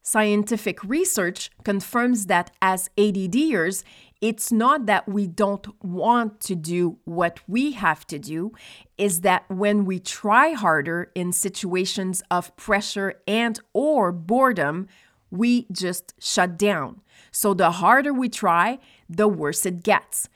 Scientific 0.07 0.81
research 0.85 1.51
confirms 1.65 2.27
that 2.27 2.49
as 2.61 2.89
ADDers, 2.97 3.83
it's 4.21 4.53
not 4.53 4.85
that 4.85 5.05
we 5.05 5.27
don't 5.27 5.67
want 5.83 6.39
to 6.39 6.55
do 6.55 6.97
what 7.03 7.41
we 7.45 7.73
have 7.73 8.07
to 8.07 8.17
do, 8.17 8.53
is 8.97 9.19
that 9.19 9.43
when 9.49 9.83
we 9.83 9.99
try 9.99 10.51
harder 10.51 11.11
in 11.13 11.33
situations 11.33 12.23
of 12.31 12.55
pressure 12.55 13.15
and 13.27 13.59
or 13.73 14.13
boredom, 14.13 14.87
we 15.29 15.67
just 15.73 16.13
shut 16.21 16.57
down. 16.57 17.01
So 17.33 17.53
the 17.53 17.71
harder 17.71 18.13
we 18.13 18.29
try, 18.29 18.79
the 19.09 19.27
worse 19.27 19.65
it 19.65 19.83
gets. 19.83 20.29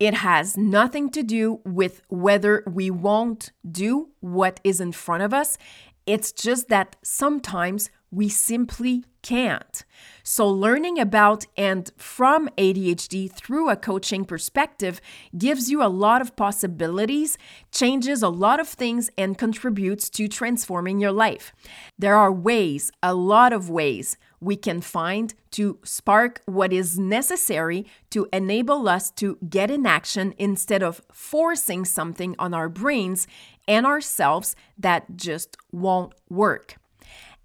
It 0.00 0.14
has 0.14 0.56
nothing 0.56 1.10
to 1.10 1.22
do 1.22 1.60
with 1.66 2.00
whether 2.08 2.64
we 2.66 2.90
won't 2.90 3.52
do 3.70 4.08
what 4.20 4.60
is 4.64 4.80
in 4.80 4.92
front 4.92 5.24
of 5.24 5.34
us. 5.34 5.58
It's 6.06 6.32
just 6.32 6.68
that 6.68 6.96
sometimes 7.02 7.90
we 8.14 8.28
simply 8.28 9.04
can't. 9.22 9.84
So, 10.22 10.48
learning 10.48 10.98
about 11.00 11.46
and 11.56 11.90
from 11.96 12.48
ADHD 12.56 13.30
through 13.30 13.70
a 13.70 13.76
coaching 13.76 14.24
perspective 14.24 15.00
gives 15.36 15.70
you 15.70 15.82
a 15.82 15.88
lot 15.88 16.20
of 16.20 16.36
possibilities, 16.36 17.36
changes 17.72 18.22
a 18.22 18.28
lot 18.28 18.60
of 18.60 18.68
things, 18.68 19.10
and 19.18 19.36
contributes 19.36 20.08
to 20.10 20.28
transforming 20.28 21.00
your 21.00 21.12
life. 21.12 21.52
There 21.98 22.16
are 22.16 22.32
ways, 22.32 22.92
a 23.02 23.14
lot 23.14 23.52
of 23.52 23.68
ways, 23.70 24.16
we 24.40 24.56
can 24.56 24.80
find 24.80 25.34
to 25.52 25.78
spark 25.84 26.42
what 26.44 26.72
is 26.72 26.98
necessary 26.98 27.86
to 28.10 28.28
enable 28.32 28.88
us 28.88 29.10
to 29.12 29.38
get 29.48 29.70
in 29.70 29.86
action 29.86 30.34
instead 30.38 30.82
of 30.82 31.00
forcing 31.10 31.84
something 31.84 32.34
on 32.38 32.52
our 32.52 32.68
brains 32.68 33.26
and 33.66 33.86
ourselves 33.86 34.54
that 34.78 35.16
just 35.16 35.56
won't 35.72 36.12
work. 36.28 36.76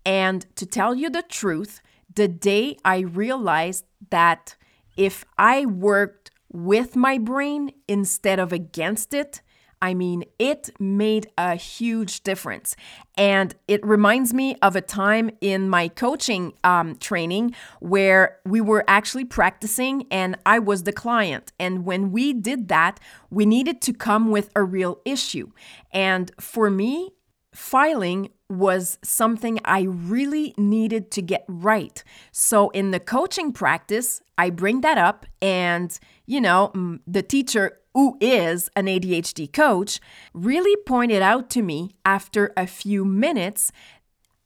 And 0.05 0.45
to 0.55 0.65
tell 0.65 0.95
you 0.95 1.09
the 1.09 1.23
truth, 1.23 1.81
the 2.13 2.27
day 2.27 2.77
I 2.83 2.99
realized 2.99 3.85
that 4.09 4.55
if 4.97 5.23
I 5.37 5.65
worked 5.65 6.31
with 6.51 6.95
my 6.95 7.17
brain 7.17 7.71
instead 7.87 8.39
of 8.39 8.51
against 8.51 9.13
it, 9.13 9.41
I 9.81 9.93
mean, 9.93 10.25
it 10.37 10.69
made 10.79 11.27
a 11.37 11.55
huge 11.55 12.21
difference. 12.23 12.75
And 13.15 13.55
it 13.67 13.85
reminds 13.85 14.33
me 14.33 14.55
of 14.61 14.75
a 14.75 14.81
time 14.81 15.31
in 15.39 15.69
my 15.69 15.87
coaching 15.87 16.53
um, 16.63 16.97
training 16.97 17.55
where 17.79 18.39
we 18.45 18.59
were 18.59 18.83
actually 18.87 19.25
practicing 19.25 20.05
and 20.11 20.37
I 20.45 20.59
was 20.59 20.83
the 20.83 20.91
client. 20.91 21.53
And 21.59 21.85
when 21.85 22.11
we 22.11 22.33
did 22.33 22.67
that, 22.67 22.99
we 23.29 23.45
needed 23.45 23.81
to 23.83 23.93
come 23.93 24.31
with 24.31 24.49
a 24.55 24.63
real 24.63 24.99
issue. 25.05 25.51
And 25.91 26.31
for 26.39 26.69
me, 26.69 27.11
filing 27.53 28.29
was 28.49 28.97
something 29.03 29.59
I 29.63 29.81
really 29.81 30.53
needed 30.57 31.11
to 31.11 31.21
get 31.21 31.45
right. 31.47 32.03
So 32.31 32.69
in 32.69 32.91
the 32.91 32.99
coaching 32.99 33.51
practice, 33.51 34.21
I 34.37 34.49
bring 34.49 34.81
that 34.81 34.97
up, 34.97 35.25
and 35.41 35.97
you 36.25 36.41
know, 36.41 36.99
the 37.05 37.21
teacher 37.21 37.79
who 37.93 38.17
is 38.21 38.69
an 38.75 38.85
ADHD 38.85 39.51
coach 39.51 39.99
really 40.33 40.75
pointed 40.85 41.21
out 41.21 41.49
to 41.51 41.61
me 41.61 41.91
after 42.05 42.53
a 42.55 42.67
few 42.67 43.03
minutes 43.03 43.71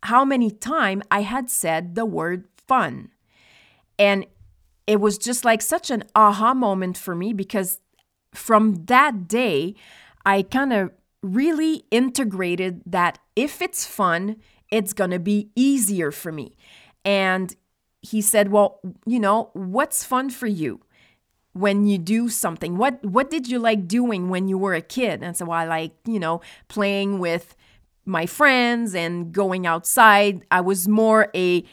how 0.03 0.25
many 0.25 0.49
times 0.49 1.03
I 1.11 1.21
had 1.21 1.49
said 1.49 1.95
the 1.95 2.05
word 2.05 2.45
fun. 2.55 3.09
And 3.99 4.25
it 4.87 4.99
was 4.99 5.17
just 5.17 5.45
like 5.45 5.61
such 5.61 5.89
an 5.91 6.03
aha 6.15 6.53
moment 6.53 6.97
for 6.97 7.15
me 7.15 7.31
because 7.33 7.79
from 8.33 8.85
that 8.85 9.27
day, 9.27 9.75
I 10.25 10.41
kind 10.41 10.73
of 10.73 10.91
really 11.23 11.85
integrated 11.89 12.83
that 12.85 13.17
if 13.35 13.61
it's 13.61 13.85
fun, 13.85 14.35
it's 14.69 14.93
going 14.93 15.11
to 15.11 15.19
be 15.19 15.49
easier 15.55 16.11
for 16.11 16.31
me. 16.31 16.55
And 17.03 17.55
he 18.01 18.21
said, 18.21 18.51
"Well, 18.51 18.79
you 19.05 19.19
know, 19.19 19.49
what's 19.53 20.03
fun 20.03 20.29
for 20.29 20.47
you 20.47 20.81
when 21.53 21.85
you 21.87 21.97
do 21.97 22.29
something? 22.29 22.77
What 22.77 23.03
what 23.03 23.31
did 23.31 23.47
you 23.47 23.57
like 23.57 23.87
doing 23.87 24.29
when 24.29 24.47
you 24.47 24.57
were 24.57 24.75
a 24.75 24.81
kid?" 24.81 25.23
And 25.23 25.35
so 25.35 25.49
I 25.51 25.65
like, 25.65 25.93
you 26.05 26.19
know, 26.19 26.41
playing 26.67 27.19
with 27.19 27.55
my 28.05 28.25
friends 28.25 28.93
and 28.93 29.31
going 29.31 29.65
outside. 29.65 30.45
I 30.51 30.61
was 30.61 30.87
more 30.87 31.29
a 31.33 31.63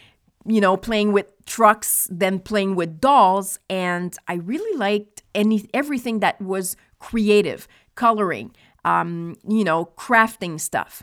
you 0.46 0.60
know, 0.60 0.76
playing 0.76 1.12
with 1.12 1.26
trucks 1.44 2.08
than 2.10 2.38
playing 2.38 2.74
with 2.74 3.00
dolls 3.00 3.58
and 3.68 4.16
I 4.26 4.34
really 4.34 4.76
liked 4.78 5.22
any 5.34 5.68
everything 5.74 6.20
that 6.20 6.40
was 6.40 6.76
creative, 6.98 7.68
coloring, 7.94 8.54
um, 8.84 9.36
you 9.46 9.64
know, 9.64 9.86
crafting 9.96 10.60
stuff. 10.60 11.02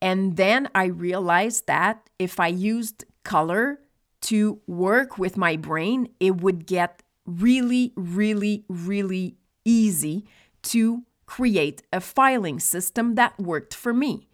And 0.00 0.36
then 0.36 0.68
I 0.74 0.86
realized 0.86 1.66
that 1.66 2.08
if 2.18 2.38
I 2.38 2.48
used 2.48 3.04
color 3.24 3.80
to 4.22 4.60
work 4.66 5.18
with 5.18 5.36
my 5.36 5.56
brain, 5.56 6.08
it 6.20 6.40
would 6.40 6.66
get 6.66 7.02
really, 7.26 7.92
really, 7.96 8.64
really 8.68 9.36
easy 9.64 10.26
to 10.62 11.04
create 11.26 11.82
a 11.92 12.00
filing 12.00 12.58
system 12.58 13.14
that 13.16 13.38
worked 13.38 13.74
for 13.74 13.92
me. 13.92 14.28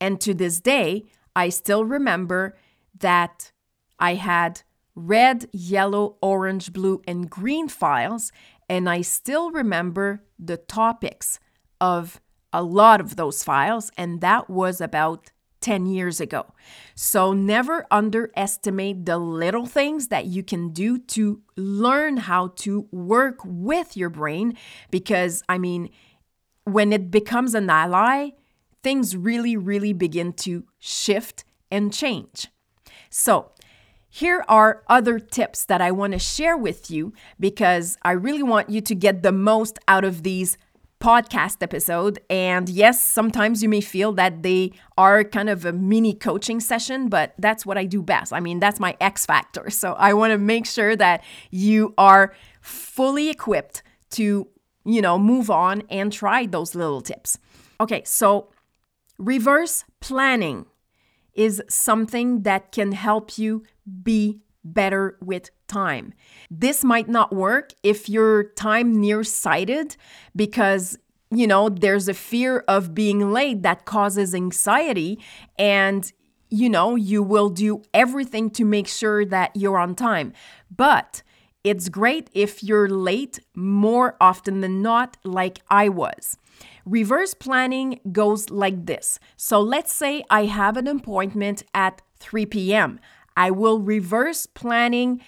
And 0.00 0.20
to 0.22 0.34
this 0.34 0.60
day, 0.60 1.04
I 1.36 1.48
still 1.50 1.84
remember 1.84 2.56
that 2.98 3.52
I 3.98 4.14
had 4.14 4.62
red, 4.94 5.48
yellow, 5.52 6.16
orange, 6.20 6.72
blue, 6.72 7.00
and 7.06 7.30
green 7.30 7.68
files, 7.68 8.32
and 8.68 8.88
I 8.88 9.02
still 9.02 9.50
remember 9.50 10.24
the 10.38 10.56
topics 10.56 11.38
of 11.82 12.20
a 12.52 12.62
lot 12.62 13.00
of 13.00 13.16
those 13.16 13.42
files, 13.42 13.90
and 13.98 14.20
that 14.20 14.48
was 14.48 14.80
about 14.80 15.32
10 15.60 15.86
years 15.86 16.20
ago. 16.20 16.46
So 16.94 17.32
never 17.32 17.86
underestimate 17.90 19.04
the 19.04 19.18
little 19.18 19.66
things 19.66 20.08
that 20.08 20.26
you 20.26 20.42
can 20.42 20.70
do 20.70 20.98
to 20.98 21.42
learn 21.56 22.18
how 22.18 22.48
to 22.56 22.86
work 22.92 23.38
with 23.44 23.96
your 23.96 24.10
brain 24.10 24.56
because, 24.90 25.42
I 25.48 25.58
mean, 25.58 25.90
when 26.64 26.92
it 26.92 27.10
becomes 27.10 27.54
an 27.54 27.68
ally, 27.68 28.30
things 28.82 29.16
really, 29.16 29.56
really 29.56 29.92
begin 29.92 30.32
to 30.34 30.64
shift 30.78 31.44
and 31.70 31.92
change. 31.92 32.48
So, 33.10 33.50
here 34.08 34.44
are 34.46 34.82
other 34.88 35.18
tips 35.18 35.64
that 35.64 35.80
I 35.80 35.90
want 35.90 36.12
to 36.12 36.18
share 36.18 36.56
with 36.56 36.90
you 36.90 37.14
because 37.40 37.96
I 38.02 38.12
really 38.12 38.42
want 38.42 38.68
you 38.68 38.82
to 38.82 38.94
get 38.94 39.22
the 39.22 39.32
most 39.32 39.78
out 39.88 40.04
of 40.04 40.22
these 40.22 40.58
podcast 41.02 41.62
episode. 41.62 42.20
And 42.30 42.68
yes, 42.68 43.02
sometimes 43.02 43.60
you 43.60 43.68
may 43.68 43.80
feel 43.80 44.12
that 44.12 44.44
they 44.44 44.72
are 44.96 45.24
kind 45.24 45.50
of 45.50 45.64
a 45.64 45.72
mini 45.72 46.14
coaching 46.14 46.60
session, 46.60 47.08
but 47.08 47.34
that's 47.38 47.66
what 47.66 47.76
I 47.76 47.86
do 47.86 48.02
best. 48.02 48.32
I 48.32 48.38
mean, 48.38 48.60
that's 48.60 48.78
my 48.78 48.96
X 49.00 49.26
factor. 49.26 49.68
So 49.68 49.94
I 49.94 50.14
want 50.14 50.30
to 50.30 50.38
make 50.38 50.64
sure 50.64 50.94
that 50.94 51.24
you 51.50 51.92
are 51.98 52.32
fully 52.60 53.30
equipped 53.30 53.82
to, 54.10 54.46
you 54.84 55.02
know, 55.02 55.18
move 55.18 55.50
on 55.50 55.82
and 55.90 56.12
try 56.12 56.46
those 56.46 56.76
little 56.76 57.00
tips. 57.00 57.36
Okay, 57.80 58.02
so 58.04 58.50
reverse 59.18 59.84
planning 60.00 60.66
is 61.34 61.60
something 61.68 62.42
that 62.42 62.70
can 62.70 62.92
help 62.92 63.38
you 63.38 63.64
be 64.04 64.38
better 64.64 65.16
with 65.20 65.50
time. 65.68 66.14
This 66.50 66.84
might 66.84 67.08
not 67.08 67.32
work 67.32 67.72
if 67.82 68.08
you're 68.08 68.44
time 68.44 69.00
nearsighted 69.00 69.96
because 70.34 70.98
you 71.30 71.46
know 71.46 71.68
there's 71.68 72.08
a 72.08 72.14
fear 72.14 72.64
of 72.68 72.94
being 72.94 73.32
late 73.32 73.62
that 73.62 73.84
causes 73.84 74.34
anxiety 74.34 75.18
and 75.58 76.12
you 76.50 76.68
know 76.68 76.94
you 76.94 77.22
will 77.22 77.48
do 77.48 77.82
everything 77.94 78.50
to 78.50 78.64
make 78.64 78.86
sure 78.86 79.24
that 79.24 79.50
you're 79.56 79.78
on 79.78 79.94
time. 79.94 80.32
But 80.74 81.22
it's 81.64 81.88
great 81.88 82.28
if 82.34 82.62
you're 82.62 82.88
late 82.88 83.38
more 83.54 84.16
often 84.20 84.60
than 84.60 84.82
not 84.82 85.16
like 85.24 85.60
I 85.70 85.88
was. 85.88 86.36
Reverse 86.84 87.34
planning 87.34 88.00
goes 88.10 88.50
like 88.50 88.86
this. 88.86 89.20
So 89.36 89.60
let's 89.60 89.92
say 89.92 90.24
I 90.28 90.46
have 90.46 90.76
an 90.76 90.88
appointment 90.88 91.62
at 91.72 92.02
3 92.18 92.46
p.m. 92.46 92.98
I 93.36 93.50
will 93.50 93.80
reverse 93.80 94.46
planning, 94.46 95.20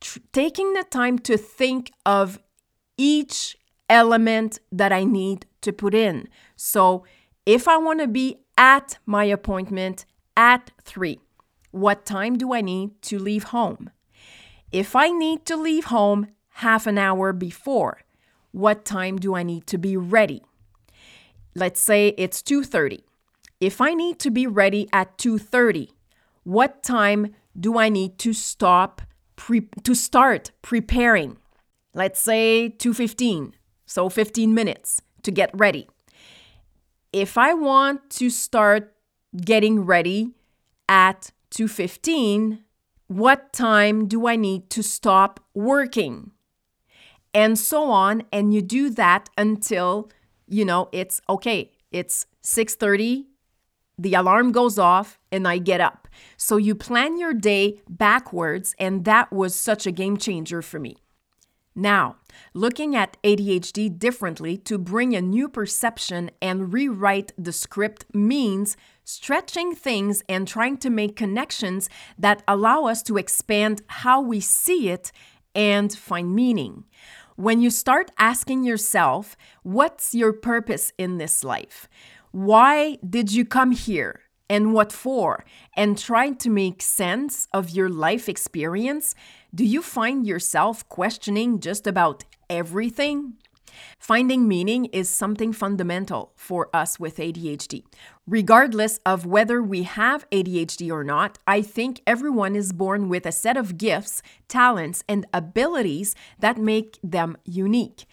tr- 0.00 0.18
taking 0.32 0.72
the 0.74 0.84
time 0.84 1.18
to 1.20 1.36
think 1.36 1.92
of 2.04 2.38
each 2.96 3.56
element 3.88 4.58
that 4.72 4.92
I 4.92 5.04
need 5.04 5.46
to 5.62 5.72
put 5.72 5.94
in. 5.94 6.28
So 6.56 7.04
if 7.46 7.68
I 7.68 7.76
want 7.76 8.00
to 8.00 8.08
be 8.08 8.38
at 8.56 8.98
my 9.06 9.24
appointment 9.24 10.04
at 10.36 10.70
3, 10.82 11.20
what 11.70 12.06
time 12.06 12.36
do 12.38 12.54
I 12.54 12.60
need 12.60 13.02
to 13.02 13.18
leave 13.18 13.44
home? 13.44 13.90
If 14.70 14.96
I 14.96 15.08
need 15.10 15.44
to 15.46 15.56
leave 15.56 15.86
home 15.86 16.28
half 16.54 16.86
an 16.86 16.98
hour 16.98 17.32
before, 17.32 18.02
what 18.52 18.84
time 18.84 19.18
do 19.18 19.34
I 19.34 19.42
need 19.42 19.66
to 19.68 19.78
be 19.78 19.96
ready? 19.96 20.42
Let's 21.54 21.80
say 21.80 22.14
it's 22.16 22.42
2:30. 22.42 23.04
If 23.60 23.80
I 23.80 23.94
need 23.94 24.18
to 24.20 24.30
be 24.30 24.46
ready 24.46 24.88
at 24.92 25.16
2:30, 25.18 25.90
what 26.44 26.82
time 26.82 27.34
do 27.58 27.78
I 27.78 27.88
need 27.88 28.18
to 28.18 28.32
stop 28.32 29.02
pre- 29.36 29.68
to 29.82 29.94
start 29.94 30.50
preparing? 30.62 31.36
Let's 31.94 32.20
say 32.20 32.70
2:15. 32.70 33.54
So 33.86 34.08
15 34.08 34.54
minutes 34.54 35.02
to 35.22 35.30
get 35.30 35.50
ready. 35.54 35.88
If 37.12 37.38
I 37.38 37.54
want 37.54 38.10
to 38.18 38.30
start 38.30 38.94
getting 39.36 39.84
ready 39.84 40.34
at 40.88 41.30
2:15, 41.50 42.64
what 43.06 43.52
time 43.52 44.08
do 44.08 44.26
I 44.26 44.36
need 44.36 44.70
to 44.70 44.82
stop 44.82 45.40
working? 45.54 46.32
And 47.32 47.58
so 47.58 47.90
on 47.90 48.22
and 48.32 48.54
you 48.54 48.62
do 48.62 48.90
that 48.90 49.28
until 49.36 50.10
you 50.46 50.64
know 50.64 50.88
it's 50.92 51.20
okay. 51.28 51.72
It's 51.90 52.26
6:30, 52.42 53.26
the 53.98 54.14
alarm 54.14 54.52
goes 54.52 54.78
off 54.78 55.18
and 55.30 55.46
I 55.46 55.58
get 55.58 55.80
up. 55.80 56.03
So 56.36 56.56
you 56.56 56.74
plan 56.74 57.18
your 57.18 57.34
day 57.34 57.80
backwards 57.88 58.74
and 58.78 59.04
that 59.04 59.32
was 59.32 59.54
such 59.54 59.86
a 59.86 59.92
game 59.92 60.16
changer 60.16 60.62
for 60.62 60.78
me. 60.78 60.96
Now, 61.76 62.16
looking 62.52 62.94
at 62.94 63.16
ADHD 63.24 63.98
differently 63.98 64.56
to 64.58 64.78
bring 64.78 65.14
a 65.14 65.20
new 65.20 65.48
perception 65.48 66.30
and 66.40 66.72
rewrite 66.72 67.32
the 67.36 67.52
script 67.52 68.06
means 68.14 68.76
stretching 69.02 69.74
things 69.74 70.22
and 70.28 70.46
trying 70.46 70.76
to 70.78 70.90
make 70.90 71.16
connections 71.16 71.88
that 72.16 72.44
allow 72.46 72.84
us 72.84 73.02
to 73.04 73.16
expand 73.16 73.82
how 73.88 74.20
we 74.20 74.38
see 74.38 74.88
it 74.88 75.10
and 75.54 75.92
find 75.92 76.34
meaning. 76.34 76.84
When 77.36 77.60
you 77.60 77.70
start 77.70 78.12
asking 78.18 78.62
yourself, 78.62 79.36
what's 79.64 80.14
your 80.14 80.32
purpose 80.32 80.92
in 80.96 81.18
this 81.18 81.42
life? 81.42 81.88
Why 82.30 82.98
did 83.08 83.32
you 83.32 83.44
come 83.44 83.72
here? 83.72 84.20
And 84.48 84.74
what 84.74 84.92
for? 84.92 85.44
And 85.74 85.96
trying 85.98 86.36
to 86.36 86.50
make 86.50 86.82
sense 86.82 87.48
of 87.52 87.70
your 87.70 87.88
life 87.88 88.28
experience, 88.28 89.14
do 89.54 89.64
you 89.64 89.80
find 89.82 90.26
yourself 90.26 90.86
questioning 90.88 91.60
just 91.60 91.86
about 91.86 92.24
everything? 92.50 93.34
Finding 93.98 94.46
meaning 94.46 94.86
is 94.86 95.08
something 95.08 95.52
fundamental 95.52 96.32
for 96.36 96.68
us 96.72 97.00
with 97.00 97.16
ADHD. 97.16 97.84
Regardless 98.26 98.98
of 99.04 99.26
whether 99.26 99.62
we 99.62 99.82
have 99.82 100.28
ADHD 100.30 100.90
or 100.90 101.04
not, 101.04 101.38
I 101.46 101.62
think 101.62 102.00
everyone 102.06 102.56
is 102.56 102.72
born 102.72 103.08
with 103.08 103.26
a 103.26 103.32
set 103.32 103.56
of 103.56 103.78
gifts, 103.78 104.22
talents, 104.48 105.02
and 105.08 105.26
abilities 105.32 106.14
that 106.38 106.58
make 106.58 106.98
them 107.02 107.36
unique. 107.44 108.06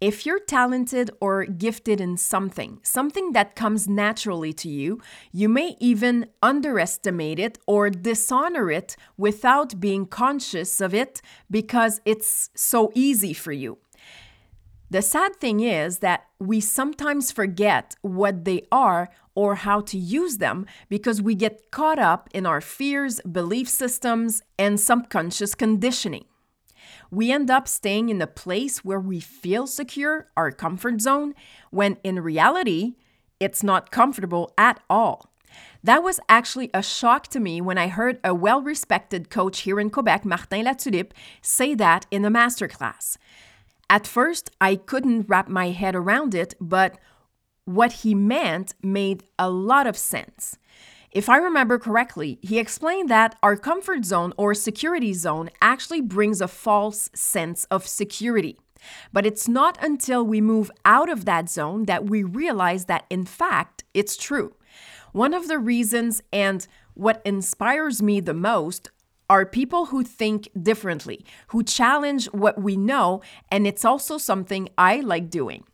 If 0.00 0.26
you're 0.26 0.40
talented 0.40 1.10
or 1.20 1.46
gifted 1.46 2.02
in 2.02 2.18
something, 2.18 2.80
something 2.82 3.32
that 3.32 3.54
comes 3.54 3.88
naturally 3.88 4.52
to 4.52 4.68
you, 4.68 5.00
you 5.32 5.48
may 5.48 5.74
even 5.80 6.26
underestimate 6.42 7.38
it 7.38 7.58
or 7.66 7.88
dishonor 7.88 8.70
it 8.70 8.96
without 9.16 9.80
being 9.80 10.04
conscious 10.04 10.82
of 10.82 10.92
it 10.92 11.22
because 11.50 12.02
it's 12.04 12.50
so 12.54 12.92
easy 12.94 13.32
for 13.32 13.52
you. 13.52 13.78
The 14.90 15.00
sad 15.00 15.36
thing 15.36 15.60
is 15.60 16.00
that 16.00 16.26
we 16.38 16.60
sometimes 16.60 17.32
forget 17.32 17.96
what 18.02 18.44
they 18.44 18.62
are 18.70 19.08
or 19.34 19.54
how 19.54 19.80
to 19.80 19.98
use 19.98 20.36
them 20.36 20.66
because 20.90 21.22
we 21.22 21.34
get 21.34 21.70
caught 21.70 21.98
up 21.98 22.28
in 22.34 22.44
our 22.44 22.60
fears, 22.60 23.20
belief 23.22 23.68
systems, 23.68 24.42
and 24.58 24.78
subconscious 24.78 25.54
conditioning 25.54 26.26
we 27.10 27.32
end 27.32 27.50
up 27.50 27.68
staying 27.68 28.08
in 28.08 28.20
a 28.20 28.26
place 28.26 28.84
where 28.84 29.00
we 29.00 29.20
feel 29.20 29.66
secure, 29.66 30.28
our 30.36 30.50
comfort 30.50 31.00
zone, 31.00 31.34
when 31.70 31.98
in 32.02 32.20
reality, 32.20 32.94
it's 33.40 33.62
not 33.62 33.90
comfortable 33.90 34.52
at 34.56 34.80
all. 34.88 35.30
That 35.82 36.02
was 36.02 36.20
actually 36.28 36.70
a 36.74 36.82
shock 36.82 37.28
to 37.28 37.40
me 37.40 37.60
when 37.60 37.78
I 37.78 37.88
heard 37.88 38.18
a 38.24 38.34
well 38.34 38.60
respected 38.60 39.30
coach 39.30 39.60
here 39.60 39.78
in 39.78 39.90
Quebec, 39.90 40.24
Martin 40.24 40.64
Latulippe, 40.64 41.12
say 41.40 41.74
that 41.74 42.06
in 42.10 42.24
a 42.24 42.30
masterclass. 42.30 43.16
At 43.88 44.06
first, 44.06 44.50
I 44.60 44.76
couldn't 44.76 45.28
wrap 45.28 45.48
my 45.48 45.70
head 45.70 45.94
around 45.94 46.34
it, 46.34 46.54
but 46.60 46.98
what 47.64 47.92
he 47.92 48.14
meant 48.14 48.74
made 48.82 49.24
a 49.38 49.50
lot 49.50 49.86
of 49.86 49.96
sense. 49.96 50.58
If 51.10 51.28
I 51.28 51.36
remember 51.36 51.78
correctly, 51.78 52.38
he 52.42 52.58
explained 52.58 53.08
that 53.08 53.36
our 53.42 53.56
comfort 53.56 54.04
zone 54.04 54.32
or 54.36 54.54
security 54.54 55.12
zone 55.12 55.50
actually 55.62 56.00
brings 56.00 56.40
a 56.40 56.48
false 56.48 57.10
sense 57.14 57.64
of 57.70 57.86
security. 57.86 58.58
But 59.12 59.26
it's 59.26 59.48
not 59.48 59.82
until 59.82 60.24
we 60.24 60.40
move 60.40 60.70
out 60.84 61.08
of 61.08 61.24
that 61.24 61.48
zone 61.48 61.86
that 61.86 62.06
we 62.06 62.22
realize 62.22 62.84
that, 62.84 63.06
in 63.10 63.24
fact, 63.24 63.84
it's 63.94 64.16
true. 64.16 64.54
One 65.12 65.32
of 65.32 65.48
the 65.48 65.58
reasons 65.58 66.22
and 66.32 66.66
what 66.94 67.22
inspires 67.24 68.02
me 68.02 68.20
the 68.20 68.34
most 68.34 68.90
are 69.28 69.44
people 69.44 69.86
who 69.86 70.04
think 70.04 70.48
differently, 70.60 71.24
who 71.48 71.62
challenge 71.62 72.26
what 72.26 72.60
we 72.60 72.76
know, 72.76 73.22
and 73.50 73.66
it's 73.66 73.84
also 73.84 74.18
something 74.18 74.68
I 74.78 75.00
like 75.00 75.30
doing. 75.30 75.64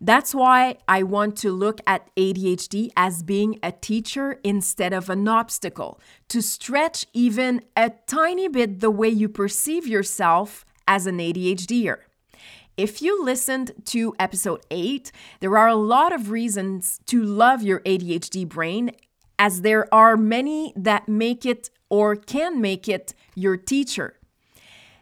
That's 0.00 0.34
why 0.34 0.76
I 0.86 1.02
want 1.02 1.36
to 1.38 1.52
look 1.52 1.80
at 1.86 2.14
ADHD 2.16 2.90
as 2.96 3.22
being 3.22 3.58
a 3.62 3.72
teacher 3.72 4.38
instead 4.44 4.92
of 4.92 5.08
an 5.08 5.26
obstacle, 5.26 5.98
to 6.28 6.42
stretch 6.42 7.06
even 7.14 7.62
a 7.76 7.90
tiny 8.06 8.48
bit 8.48 8.80
the 8.80 8.90
way 8.90 9.08
you 9.08 9.28
perceive 9.28 9.86
yourself 9.86 10.66
as 10.86 11.06
an 11.06 11.18
ADHDer. 11.18 11.98
If 12.76 13.00
you 13.00 13.24
listened 13.24 13.72
to 13.86 14.14
episode 14.18 14.60
8, 14.70 15.10
there 15.40 15.56
are 15.56 15.68
a 15.68 15.74
lot 15.74 16.12
of 16.12 16.30
reasons 16.30 17.00
to 17.06 17.22
love 17.22 17.62
your 17.62 17.80
ADHD 17.80 18.46
brain, 18.46 18.90
as 19.38 19.62
there 19.62 19.92
are 19.94 20.16
many 20.18 20.74
that 20.76 21.08
make 21.08 21.46
it 21.46 21.70
or 21.88 22.16
can 22.16 22.60
make 22.60 22.86
it 22.86 23.14
your 23.34 23.56
teacher. 23.56 24.18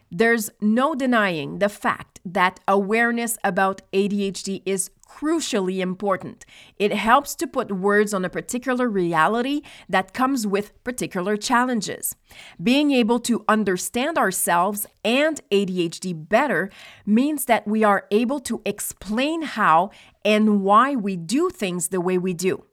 There's 0.09 0.49
no 0.61 0.95
denying 0.95 1.59
the 1.59 1.67
fact 1.67 2.14
that 2.25 2.59
awareness 2.67 3.37
about 3.43 3.81
ADHD 3.93 4.63
is 4.65 4.89
crucially 5.07 5.79
important. 5.79 6.45
It 6.77 6.91
helps 6.91 7.35
to 7.35 7.47
put 7.47 7.71
words 7.71 8.13
on 8.13 8.25
a 8.25 8.29
particular 8.29 8.89
reality 8.89 9.61
that 9.87 10.13
comes 10.13 10.45
with 10.47 10.83
particular 10.83 11.37
challenges. 11.37 12.15
Being 12.61 12.91
able 12.91 13.19
to 13.21 13.45
understand 13.47 14.17
ourselves 14.17 14.87
and 15.05 15.39
ADHD 15.51 16.27
better 16.27 16.69
means 17.05 17.45
that 17.45 17.67
we 17.67 17.83
are 17.83 18.07
able 18.11 18.39
to 18.41 18.61
explain 18.65 19.43
how 19.43 19.91
and 20.25 20.63
why 20.63 20.95
we 20.95 21.15
do 21.15 21.49
things 21.49 21.89
the 21.89 22.01
way 22.01 22.17
we 22.17 22.33
do. 22.33 22.65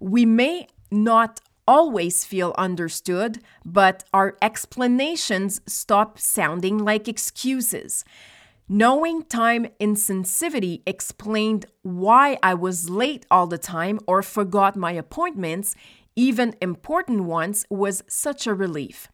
We 0.00 0.24
may 0.24 0.68
not 0.90 1.40
always 1.66 2.24
feel 2.24 2.54
understood, 2.58 3.40
but 3.64 4.04
our 4.12 4.36
explanations 4.42 5.60
stop 5.66 6.18
sounding 6.18 6.78
like 6.78 7.08
excuses. 7.08 8.04
Knowing 8.68 9.22
time 9.22 9.66
insensitivity 9.78 10.80
explained 10.86 11.66
why 11.82 12.38
I 12.42 12.54
was 12.54 12.88
late 12.88 13.26
all 13.30 13.46
the 13.46 13.58
time 13.58 14.00
or 14.06 14.22
forgot 14.22 14.74
my 14.74 14.92
appointments, 14.92 15.76
even 16.16 16.56
important 16.62 17.24
ones, 17.24 17.66
was 17.68 18.02
such 18.08 18.46
a 18.46 18.54
relief. 18.54 19.08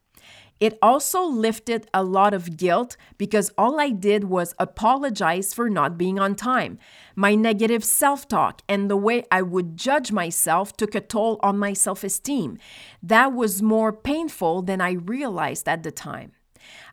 It 0.60 0.78
also 0.80 1.24
lifted 1.24 1.88
a 1.92 2.04
lot 2.04 2.32
of 2.32 2.58
guilt 2.58 2.96
because 3.18 3.50
all 3.58 3.80
I 3.80 3.90
did 3.90 4.24
was 4.24 4.54
apologize 4.56 5.52
for 5.52 5.68
not 5.68 5.98
being 5.98 6.20
on 6.20 6.36
time. 6.36 6.78
My 7.16 7.34
negative 7.34 7.82
self 7.82 8.28
talk 8.28 8.62
and 8.68 8.88
the 8.88 8.96
way 8.96 9.24
I 9.32 9.42
would 9.42 9.76
judge 9.76 10.12
myself 10.12 10.76
took 10.76 10.94
a 10.94 11.00
toll 11.00 11.40
on 11.42 11.58
my 11.58 11.72
self 11.72 12.04
esteem. 12.04 12.58
That 13.02 13.32
was 13.32 13.62
more 13.62 13.92
painful 13.92 14.62
than 14.62 14.80
I 14.80 14.92
realized 14.92 15.66
at 15.66 15.82
the 15.82 15.90
time. 15.90 16.32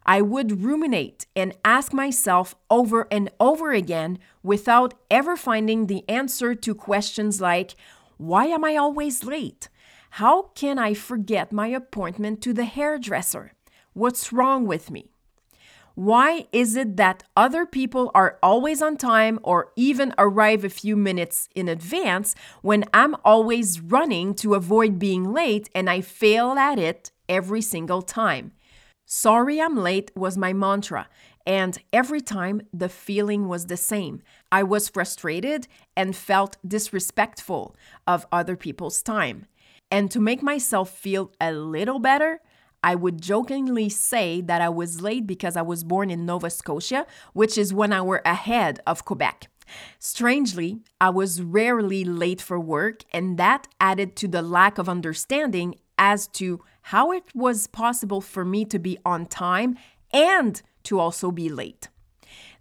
I 0.08 0.22
would 0.22 0.64
ruminate 0.64 1.26
and 1.36 1.54
ask 1.66 1.94
myself 1.94 2.56
over 2.70 3.08
and 3.12 3.30
over 3.42 3.74
again 3.74 4.20
without 4.42 4.94
ever 5.12 5.36
finding 5.36 5.88
the 5.88 6.08
answer 6.08 6.56
to 6.56 6.74
questions 6.74 7.42
like 7.42 7.76
Why 8.16 8.46
am 8.46 8.64
I 8.64 8.78
always 8.78 9.26
late? 9.26 9.68
How 10.12 10.44
can 10.56 10.80
I 10.80 10.94
forget 10.94 11.52
my 11.52 11.68
appointment 11.68 12.42
to 12.44 12.54
the 12.54 12.64
hairdresser? 12.66 13.52
What's 13.94 14.32
wrong 14.32 14.66
with 14.66 14.90
me? 14.90 15.12
Why 15.96 16.48
is 16.52 16.76
it 16.76 16.96
that 16.98 17.24
other 17.36 17.66
people 17.66 18.12
are 18.14 18.38
always 18.42 18.82
on 18.82 18.98
time 18.98 19.40
or 19.42 19.72
even 19.76 20.14
arrive 20.18 20.64
a 20.64 20.70
few 20.70 20.96
minutes 20.96 21.50
in 21.56 21.68
advance 21.68 22.36
when 22.62 22.86
I'm 22.94 23.16
always 23.26 23.82
running 23.82 24.36
to 24.36 24.54
avoid 24.54 25.00
being 25.00 25.34
late 25.34 25.70
and 25.74 25.90
I 25.90 26.02
fail 26.02 26.52
at 26.52 26.80
it 26.80 27.12
every 27.28 27.62
single 27.62 28.04
time? 28.04 28.52
Sorry 29.10 29.62
I'm 29.62 29.78
late 29.78 30.12
was 30.18 30.38
my 30.38 30.52
mantra, 30.52 31.08
and 31.46 31.78
every 31.94 32.20
time 32.20 32.64
the 32.74 32.90
feeling 32.90 33.48
was 33.48 33.68
the 33.68 33.78
same. 33.78 34.22
I 34.52 34.64
was 34.64 34.90
frustrated 34.90 35.70
and 35.96 36.14
felt 36.14 36.58
disrespectful 36.68 37.74
of 38.06 38.26
other 38.34 38.58
people's 38.58 39.02
time. 39.02 39.46
And 39.90 40.12
to 40.12 40.20
make 40.20 40.44
myself 40.44 40.90
feel 40.90 41.32
a 41.40 41.54
little 41.54 42.00
better, 42.00 42.42
I 42.84 42.96
would 42.96 43.22
jokingly 43.22 43.88
say 43.88 44.42
that 44.42 44.60
I 44.62 44.68
was 44.68 45.00
late 45.00 45.26
because 45.26 45.56
I 45.56 45.62
was 45.62 45.86
born 45.86 46.12
in 46.12 46.26
Nova 46.26 46.50
Scotia, 46.50 47.08
which 47.32 47.58
is 47.58 47.74
one 47.74 47.94
hour 47.94 48.22
ahead 48.26 48.82
of 48.86 49.06
Quebec. 49.06 49.50
Strangely, 50.00 50.80
I 51.00 51.12
was 51.12 51.42
rarely 51.42 52.04
late 52.04 52.42
for 52.42 52.60
work, 52.60 53.06
and 53.14 53.38
that 53.38 53.70
added 53.80 54.18
to 54.18 54.28
the 54.28 54.42
lack 54.42 54.78
of 54.78 54.90
understanding 54.90 55.76
as 55.98 56.28
to 56.28 56.62
how 56.88 57.12
it 57.12 57.36
was 57.36 57.68
possible 57.68 58.22
for 58.22 58.46
me 58.46 58.64
to 58.64 58.80
be 58.80 58.98
on 59.06 59.26
time 59.26 59.76
and 60.14 60.62
to 60.84 60.98
also 60.98 61.32
be 61.32 61.50
late. 61.50 61.90